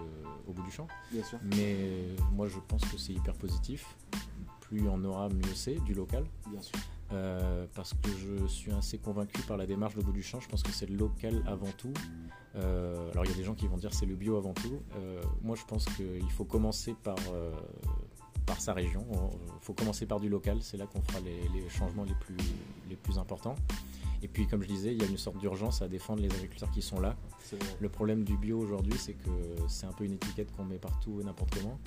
Au 0.49 0.53
bout 0.53 0.63
du 0.63 0.71
champ. 0.71 0.89
bien 1.13 1.23
sûr, 1.23 1.39
Mais 1.57 1.77
euh, 1.79 2.17
moi, 2.33 2.49
je 2.49 2.59
pense 2.67 2.83
que 2.85 2.99
c'est 2.99 3.13
hyper 3.13 3.35
positif. 3.35 3.97
Plus 4.61 4.89
on 4.89 5.03
aura, 5.05 5.29
mieux 5.29 5.55
c'est, 5.55 5.77
du 5.85 5.95
local. 5.95 6.25
bien 6.51 6.61
sûr. 6.63 6.79
Euh, 7.13 7.67
parce 7.75 7.93
que 7.95 8.09
je 8.11 8.47
suis 8.47 8.71
assez 8.73 8.99
convaincu 8.99 9.43
par 9.43 9.57
la 9.57 9.67
démarche 9.67 9.97
de 9.97 10.03
bout 10.03 10.13
du 10.13 10.23
champ. 10.23 10.39
Je 10.41 10.49
pense 10.49 10.63
que 10.63 10.71
c'est 10.71 10.87
le 10.87 10.97
local 10.97 11.43
avant 11.47 11.71
tout. 11.77 11.93
Euh, 12.57 13.11
alors 13.13 13.25
il 13.25 13.31
y 13.31 13.35
a 13.35 13.37
des 13.37 13.43
gens 13.45 13.55
qui 13.55 13.67
vont 13.67 13.77
dire 13.77 13.93
c'est 13.93 14.07
le 14.07 14.15
bio 14.15 14.37
avant 14.37 14.55
tout. 14.55 14.81
Euh, 14.97 15.21
moi 15.43 15.57
je 15.57 15.65
pense 15.65 15.85
qu'il 15.87 16.31
faut 16.31 16.45
commencer 16.45 16.95
par, 17.03 17.17
euh, 17.33 17.53
par 18.47 18.61
sa 18.61 18.73
région. 18.73 19.05
Il 19.47 19.65
faut 19.65 19.75
commencer 19.75 20.07
par 20.07 20.21
du 20.21 20.29
local. 20.29 20.59
C'est 20.63 20.77
là 20.77 20.87
qu'on 20.87 21.01
fera 21.03 21.21
les, 21.21 21.41
les 21.55 21.69
changements 21.69 22.05
les 22.05 22.15
plus, 22.15 22.37
les 22.89 22.97
plus 22.97 23.19
importants. 23.19 23.57
Et 24.23 24.29
puis 24.29 24.47
comme 24.47 24.63
je 24.63 24.69
disais, 24.69 24.93
il 24.93 25.01
y 25.01 25.05
a 25.05 25.09
une 25.09 25.17
sorte 25.17 25.39
d'urgence 25.39 25.81
à 25.83 25.89
défendre 25.89 26.23
les 26.23 26.29
agriculteurs 26.29 26.71
qui 26.71 26.83
sont 26.83 27.01
là. 27.01 27.17
Le 27.81 27.89
problème 27.89 28.23
du 28.23 28.37
bio 28.37 28.59
aujourd'hui, 28.59 28.95
c'est 28.99 29.15
que 29.15 29.31
c'est 29.69 29.87
un 29.87 29.93
peu 29.93 30.05
une 30.05 30.13
étiquette 30.13 30.53
qu'on 30.53 30.65
met 30.65 30.79
partout 30.79 31.21
et 31.21 31.25
n'importe 31.25 31.55
comment. 31.55 31.79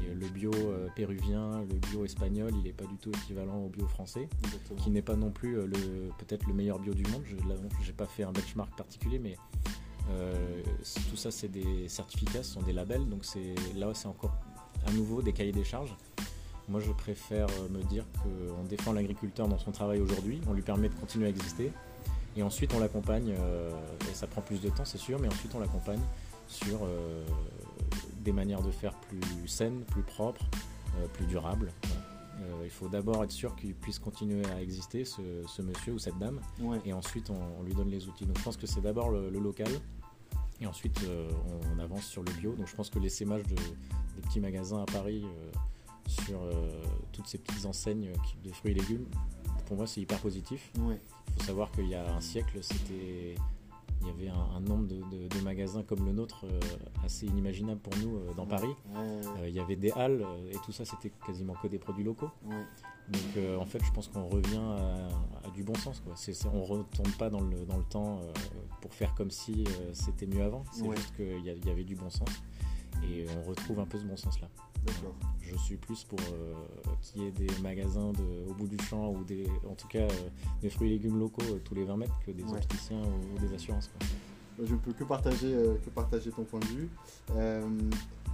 le 0.00 0.28
bio 0.28 0.52
euh, 0.54 0.88
péruvien, 0.94 1.60
le 1.68 1.78
bio 1.88 2.04
espagnol, 2.04 2.52
il 2.54 2.62
n'est 2.62 2.72
pas 2.72 2.86
du 2.86 2.96
tout 2.96 3.10
équivalent 3.10 3.58
au 3.58 3.68
bio 3.68 3.86
français 3.86 4.28
Exactement. 4.44 4.80
qui 4.80 4.90
n'est 4.90 5.02
pas 5.02 5.16
non 5.16 5.30
plus 5.30 5.58
euh, 5.58 5.66
le 5.66 6.10
peut-être 6.18 6.46
le 6.46 6.54
meilleur 6.54 6.78
bio 6.78 6.94
du 6.94 7.02
monde. 7.10 7.22
Je 7.26 7.34
n'ai 7.34 7.92
pas 7.92 8.06
fait 8.06 8.22
un 8.22 8.32
benchmark 8.32 8.76
particulier, 8.76 9.18
mais 9.18 9.36
euh, 10.10 10.62
tout 11.10 11.16
ça 11.16 11.30
c'est 11.30 11.48
des 11.48 11.88
certificats, 11.88 12.42
ce 12.42 12.54
sont 12.54 12.62
des 12.62 12.72
labels, 12.72 13.08
donc 13.08 13.24
là 13.74 13.92
c'est 13.94 14.08
encore 14.08 14.36
à 14.86 14.92
nouveau 14.92 15.22
des 15.22 15.32
cahiers 15.32 15.52
des 15.52 15.64
charges. 15.64 15.94
Moi 16.70 16.80
je 16.80 16.92
préfère 16.92 17.48
euh, 17.48 17.68
me 17.68 17.82
dire 17.82 18.04
qu'on 18.22 18.62
défend 18.62 18.92
l'agriculteur 18.92 19.48
dans 19.48 19.58
son 19.58 19.72
travail 19.72 20.00
aujourd'hui, 20.00 20.40
on 20.48 20.52
lui 20.52 20.62
permet 20.62 20.88
de 20.88 20.94
continuer 20.94 21.26
à 21.26 21.28
exister, 21.28 21.72
et 22.36 22.44
ensuite 22.44 22.72
on 22.74 22.78
l'accompagne, 22.78 23.34
euh, 23.40 23.70
et 24.08 24.14
ça 24.14 24.28
prend 24.28 24.40
plus 24.40 24.60
de 24.60 24.68
temps 24.68 24.84
c'est 24.84 24.98
sûr, 24.98 25.18
mais 25.18 25.26
ensuite 25.26 25.52
on 25.54 25.58
l'accompagne 25.58 26.00
sur 26.46 26.78
euh, 26.84 27.24
des 28.20 28.30
manières 28.32 28.62
de 28.62 28.70
faire 28.70 28.94
plus 28.94 29.48
saines, 29.48 29.82
plus 29.82 30.02
propres, 30.02 30.44
plus 31.14 31.26
durable. 31.26 31.72
il 32.64 32.70
faut 32.70 32.88
d'abord 32.88 33.22
être 33.22 33.30
sûr 33.30 33.54
qu'il 33.54 33.74
puisse 33.74 33.98
continuer 33.98 34.44
à 34.46 34.60
exister, 34.60 35.04
ce, 35.04 35.62
monsieur 35.62 35.94
ou 35.94 35.98
cette 35.98 36.18
dame, 36.18 36.40
et 36.84 36.92
ensuite 36.92 37.30
on, 37.30 37.62
lui 37.62 37.74
donne 37.74 37.90
les 37.90 38.06
outils. 38.06 38.26
Donc 38.26 38.38
je 38.38 38.42
pense 38.42 38.56
que 38.56 38.66
c'est 38.66 38.80
d'abord 38.80 39.10
le, 39.10 39.30
local, 39.30 39.70
et 40.60 40.66
ensuite 40.66 41.00
on, 41.74 41.78
avance 41.80 42.04
sur 42.04 42.22
le 42.22 42.32
bio. 42.32 42.52
Donc 42.54 42.66
je 42.66 42.74
pense 42.74 42.90
que 42.90 42.98
l'essaimage 42.98 43.44
de, 43.44 43.54
des 44.20 44.28
petits 44.28 44.40
magasins 44.40 44.82
à 44.82 44.86
Paris 44.86 45.24
sur 46.06 46.40
toutes 47.12 47.26
ces 47.26 47.38
petites 47.38 47.64
enseignes 47.66 48.12
de 48.44 48.50
fruits 48.50 48.72
et 48.72 48.74
légumes, 48.74 49.06
pour 49.66 49.76
moi 49.76 49.86
c'est 49.86 50.00
hyper 50.00 50.18
positif. 50.18 50.72
Il 50.76 51.34
faut 51.34 51.46
savoir 51.46 51.70
qu'il 51.70 51.88
y 51.88 51.94
a 51.94 52.14
un 52.14 52.20
siècle, 52.20 52.58
c'était 52.60 53.36
il 54.02 54.06
y 54.06 54.10
avait 54.10 54.28
un, 54.28 54.60
nombre 54.60 54.86
de, 54.86 55.40
magasins 55.44 55.82
comme 55.82 56.04
le 56.06 56.12
nôtre 56.12 56.44
euh, 56.44 56.60
assez 57.04 57.26
inimaginable 57.26 57.80
pour 57.80 57.96
nous 57.98 58.16
euh, 58.16 58.34
dans 58.34 58.46
Paris. 58.46 58.74
Euh, 58.96 59.46
il 59.46 59.54
y 59.54 59.60
avait 59.60 59.76
des 59.76 59.90
halles 59.92 60.24
et 60.50 60.56
tout 60.64 60.72
ça, 60.72 60.84
c'était 60.84 61.12
quasiment 61.26 61.54
que 61.54 61.68
des 61.68 61.78
produits 61.78 62.04
locaux. 62.04 62.30
Donc 63.08 63.58
en 63.58 63.64
fait, 63.64 63.84
je 63.84 63.90
pense 63.90 64.08
qu'on 64.08 64.28
revient 64.28 64.62
à, 65.44 65.50
du 65.50 65.64
bon 65.64 65.74
sens. 65.74 66.00
Quoi. 66.00 66.14
on 66.52 66.56
ne 66.56 66.62
retourne 66.62 67.10
pas 67.18 67.28
dans 67.28 67.40
le, 67.40 67.64
dans 67.66 67.76
le 67.76 67.84
temps 67.84 68.20
pour 68.80 68.94
faire 68.94 69.14
comme 69.14 69.30
si 69.30 69.64
c'était 69.92 70.26
mieux 70.26 70.42
avant. 70.42 70.64
C'est 70.72 70.88
juste 70.96 71.16
qu'il 71.16 71.40
y, 71.40 71.66
y, 71.66 71.70
avait 71.70 71.84
du 71.84 71.96
bon 71.96 72.08
sens. 72.08 72.28
Et 73.04 73.26
on 73.36 73.48
retrouve 73.48 73.80
un 73.80 73.86
peu 73.86 73.98
ce 73.98 74.04
bon 74.04 74.16
sens-là. 74.16 74.48
Je 75.42 75.56
suis 75.56 75.76
plus 75.76 76.04
pour 76.04 76.18
euh, 76.20 76.54
qu'il 77.02 77.22
y 77.22 77.26
ait 77.26 77.30
des 77.32 77.48
magasins 77.62 78.12
au 78.48 78.54
bout 78.54 78.68
du 78.68 78.78
champ 78.84 79.10
ou 79.10 79.24
des, 79.24 79.46
en 79.68 79.74
tout 79.74 79.88
cas 79.88 80.00
euh, 80.00 80.28
des 80.62 80.70
fruits 80.70 80.88
et 80.88 80.92
légumes 80.92 81.18
locaux 81.18 81.42
euh, 81.50 81.60
tous 81.64 81.74
les 81.74 81.84
20 81.84 81.96
mètres 81.96 82.18
que 82.24 82.30
des 82.30 82.44
opticiens 82.44 83.02
ou, 83.02 83.38
des 83.38 83.54
assurances. 83.54 83.90
Je 84.62 84.72
ne 84.72 84.78
peux 84.78 84.92
que 84.92 85.04
partager, 85.04 85.52
que 85.84 85.90
partager 85.90 86.30
ton 86.30 86.44
point 86.44 86.60
de 86.60 86.66
vue. 86.66 86.90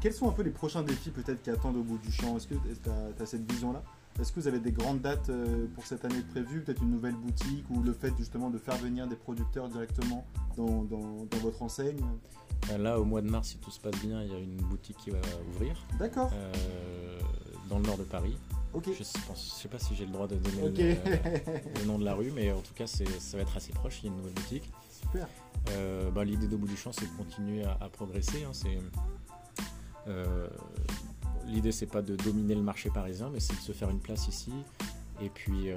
quels 0.00 0.12
sont 0.12 0.28
un 0.28 0.32
peu 0.32 0.42
les 0.42 0.50
prochains 0.50 0.82
défis 0.82 1.10
peut-être 1.10 1.40
qui 1.40 1.50
attendent 1.50 1.76
au 1.76 1.84
bout 1.84 1.98
du 1.98 2.10
champ? 2.10 2.36
Est-ce 2.36 2.48
que 2.48 2.54
tu 2.54 3.22
as, 3.22 3.26
cette 3.26 3.50
vision-là? 3.50 3.82
Est-ce 4.20 4.32
que 4.32 4.40
vous 4.40 4.48
avez 4.48 4.60
des 4.60 4.72
grandes 4.72 5.00
dates 5.00 5.30
pour 5.74 5.86
cette 5.86 6.04
année 6.04 6.22
prévues 6.30 6.62
Peut-être 6.62 6.82
une 6.82 6.90
nouvelle 6.90 7.16
boutique 7.16 7.64
ou 7.70 7.82
le 7.82 7.92
fait 7.92 8.12
justement 8.16 8.50
de 8.50 8.58
faire 8.58 8.76
venir 8.76 9.06
des 9.06 9.16
producteurs 9.16 9.68
directement 9.68 10.26
dans, 10.56 10.84
dans 10.84 11.38
votre 11.42 11.62
enseigne? 11.62 12.00
Euh, 12.70 12.78
là, 12.78 12.98
au 13.00 13.04
mois 13.04 13.22
de 13.22 13.30
mars, 13.30 13.48
si 13.48 13.58
tout 13.58 13.70
se 13.70 13.80
passe 13.80 14.00
bien, 14.00 14.22
il 14.22 14.32
y 14.32 14.34
a 14.34 14.38
une 14.38 14.56
boutique 14.56 14.96
qui 14.96 15.10
va 15.10 15.18
ouvrir. 15.50 15.86
D'accord. 15.98 16.30
Euh, 16.32 17.20
dans 17.68 17.78
le 17.78 17.84
nord 17.84 17.98
de 17.98 18.04
Paris. 18.04 18.36
Ok. 18.74 18.88
Je 18.96 19.02
sais, 19.04 19.18
sais 19.34 19.68
pas 19.68 19.78
si 19.78 19.94
j'ai 19.94 20.04
le 20.04 20.12
droit 20.12 20.26
de 20.26 20.36
donner 20.36 20.96
le, 21.76 21.84
nom 21.86 21.98
de 21.98 22.04
la 22.04 22.14
rue, 22.14 22.32
mais 22.32 22.52
en 22.52 22.60
tout 22.60 22.74
cas, 22.74 22.86
ça 22.86 23.04
va 23.34 23.40
être 23.40 23.56
assez 23.56 23.72
proche. 23.72 24.00
Il 24.02 24.06
y 24.06 24.08
a 24.08 24.10
une 24.10 24.16
nouvelle 24.18 24.34
boutique. 24.34 24.70
Super. 24.90 25.28
Euh, 25.70 26.10
bah, 26.10 26.24
L'idée 26.24 26.48
de 26.48 26.56
bout 26.56 26.66
du 26.66 26.76
champ, 26.76 26.92
c'est 26.92 27.06
de 27.06 27.16
continuer 27.16 27.64
à, 27.64 27.88
progresser. 27.88 28.44
Hein. 28.44 28.50
c'est 28.52 28.78
L'idée, 31.46 31.72
c'est 31.72 31.86
pas 31.86 32.02
de 32.02 32.16
dominer 32.16 32.54
le 32.54 32.62
marché 32.62 32.90
parisien, 32.90 33.30
mais 33.32 33.40
c'est 33.40 33.54
de 33.54 33.60
se 33.60 33.72
faire 33.72 33.90
une 33.90 34.00
place 34.00 34.28
ici. 34.28 34.52
Et 35.22 35.28
puis, 35.30 35.68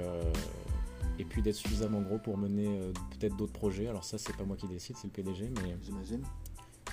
et 1.18 1.24
puis 1.24 1.42
d'être 1.42 1.54
suffisamment 1.54 2.00
gros 2.00 2.18
pour 2.18 2.36
mener 2.36 2.68
peut-être 3.10 3.36
d'autres 3.36 3.52
projets. 3.52 3.86
Alors 3.86 4.04
ça, 4.04 4.18
c'est 4.18 4.36
pas 4.36 4.44
moi 4.44 4.56
qui 4.56 4.66
décide, 4.66 4.96
c'est 4.96 5.06
le 5.06 5.12
PDG, 5.12 5.50
mais 5.56 5.76
j'imagine. 5.82 6.22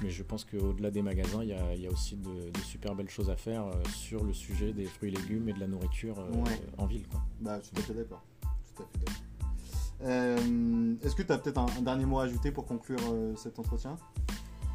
Mais 0.01 0.09
je 0.11 0.23
pense 0.23 0.45
qu'au-delà 0.45 0.91
des 0.91 1.01
magasins, 1.01 1.43
il 1.43 1.49
y, 1.49 1.87
a, 1.87 1.91
aussi 1.91 2.15
de, 2.17 2.51
super 2.63 2.93
belles 2.95 3.09
choses 3.09 3.29
à 3.29 3.35
faire 3.35 3.65
euh, 3.65 3.73
sur 3.95 4.23
le 4.23 4.33
sujet 4.33 4.71
des 4.71 4.85
fruits 4.85 5.09
et 5.09 5.15
légumes 5.15 5.49
et 5.49 5.53
de 5.53 5.59
la 5.59 5.67
nourriture 5.67 6.19
euh, 6.19 6.43
en 6.77 6.85
ville. 6.85 7.05
Bah, 7.41 7.59
je 7.59 7.65
suis 7.65 7.73
tout 7.73 7.81
à 7.81 7.83
fait 7.83 7.93
d'accord. 7.93 8.23
Euh, 10.03 10.95
est-ce 11.01 11.15
que 11.15 11.23
tu 11.23 11.31
as 11.31 11.39
peut-être 11.39 11.57
un, 11.57 11.81
dernier 11.81 12.05
mot 12.05 12.19
à 12.19 12.25
ajouter 12.25 12.51
pour 12.51 12.65
conclure 12.65 12.99
cet 13.37 13.57
entretien? 13.57 13.97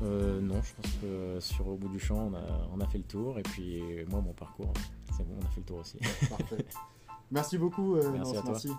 Non, 0.03 0.61
je 0.63 0.75
pense 0.75 0.93
que 1.01 1.41
sur 1.41 1.69
Au 1.69 1.77
bout 1.77 1.89
du 1.89 1.99
champ, 1.99 2.31
on 2.31 2.35
a, 2.35 2.69
on 2.75 2.81
a 2.81 2.87
fait 2.87 2.99
le 2.99 3.05
tour. 3.05 3.39
Et 3.39 3.43
puis 3.43 3.83
moi, 4.11 4.21
mon 4.21 4.33
parcours, 4.33 4.73
c'est 5.17 5.27
bon, 5.27 5.35
on 5.41 5.45
a 5.45 5.49
fait 5.49 5.61
le 5.61 5.67
tour 5.67 5.79
aussi. 5.79 5.99
Parfait. 6.29 6.65
Merci 7.31 7.59
beaucoup. 7.59 7.97
merci 8.13 8.37
à 8.37 8.43
toi. 8.43 8.51
Merci. 8.53 8.71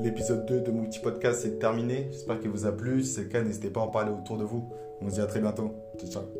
L'épisode 0.00 0.46
2 0.46 0.60
de 0.60 0.70
mon 0.70 0.84
petit 0.84 1.00
podcast 1.00 1.44
est 1.44 1.58
terminé. 1.58 2.08
J'espère 2.12 2.38
qu'il 2.38 2.50
vous 2.50 2.66
a 2.66 2.72
plu. 2.72 3.02
Si 3.02 3.14
c'est 3.14 3.22
le 3.22 3.28
cas, 3.28 3.42
n'hésitez 3.42 3.68
pas 3.68 3.80
à 3.80 3.84
en 3.84 3.88
parler 3.88 4.12
autour 4.12 4.38
de 4.38 4.44
vous. 4.44 4.70
On 5.00 5.08
se 5.08 5.14
dit 5.14 5.20
à 5.20 5.26
très 5.26 5.40
bientôt. 5.40 5.74
Ciao, 5.98 6.10
ciao. 6.10 6.37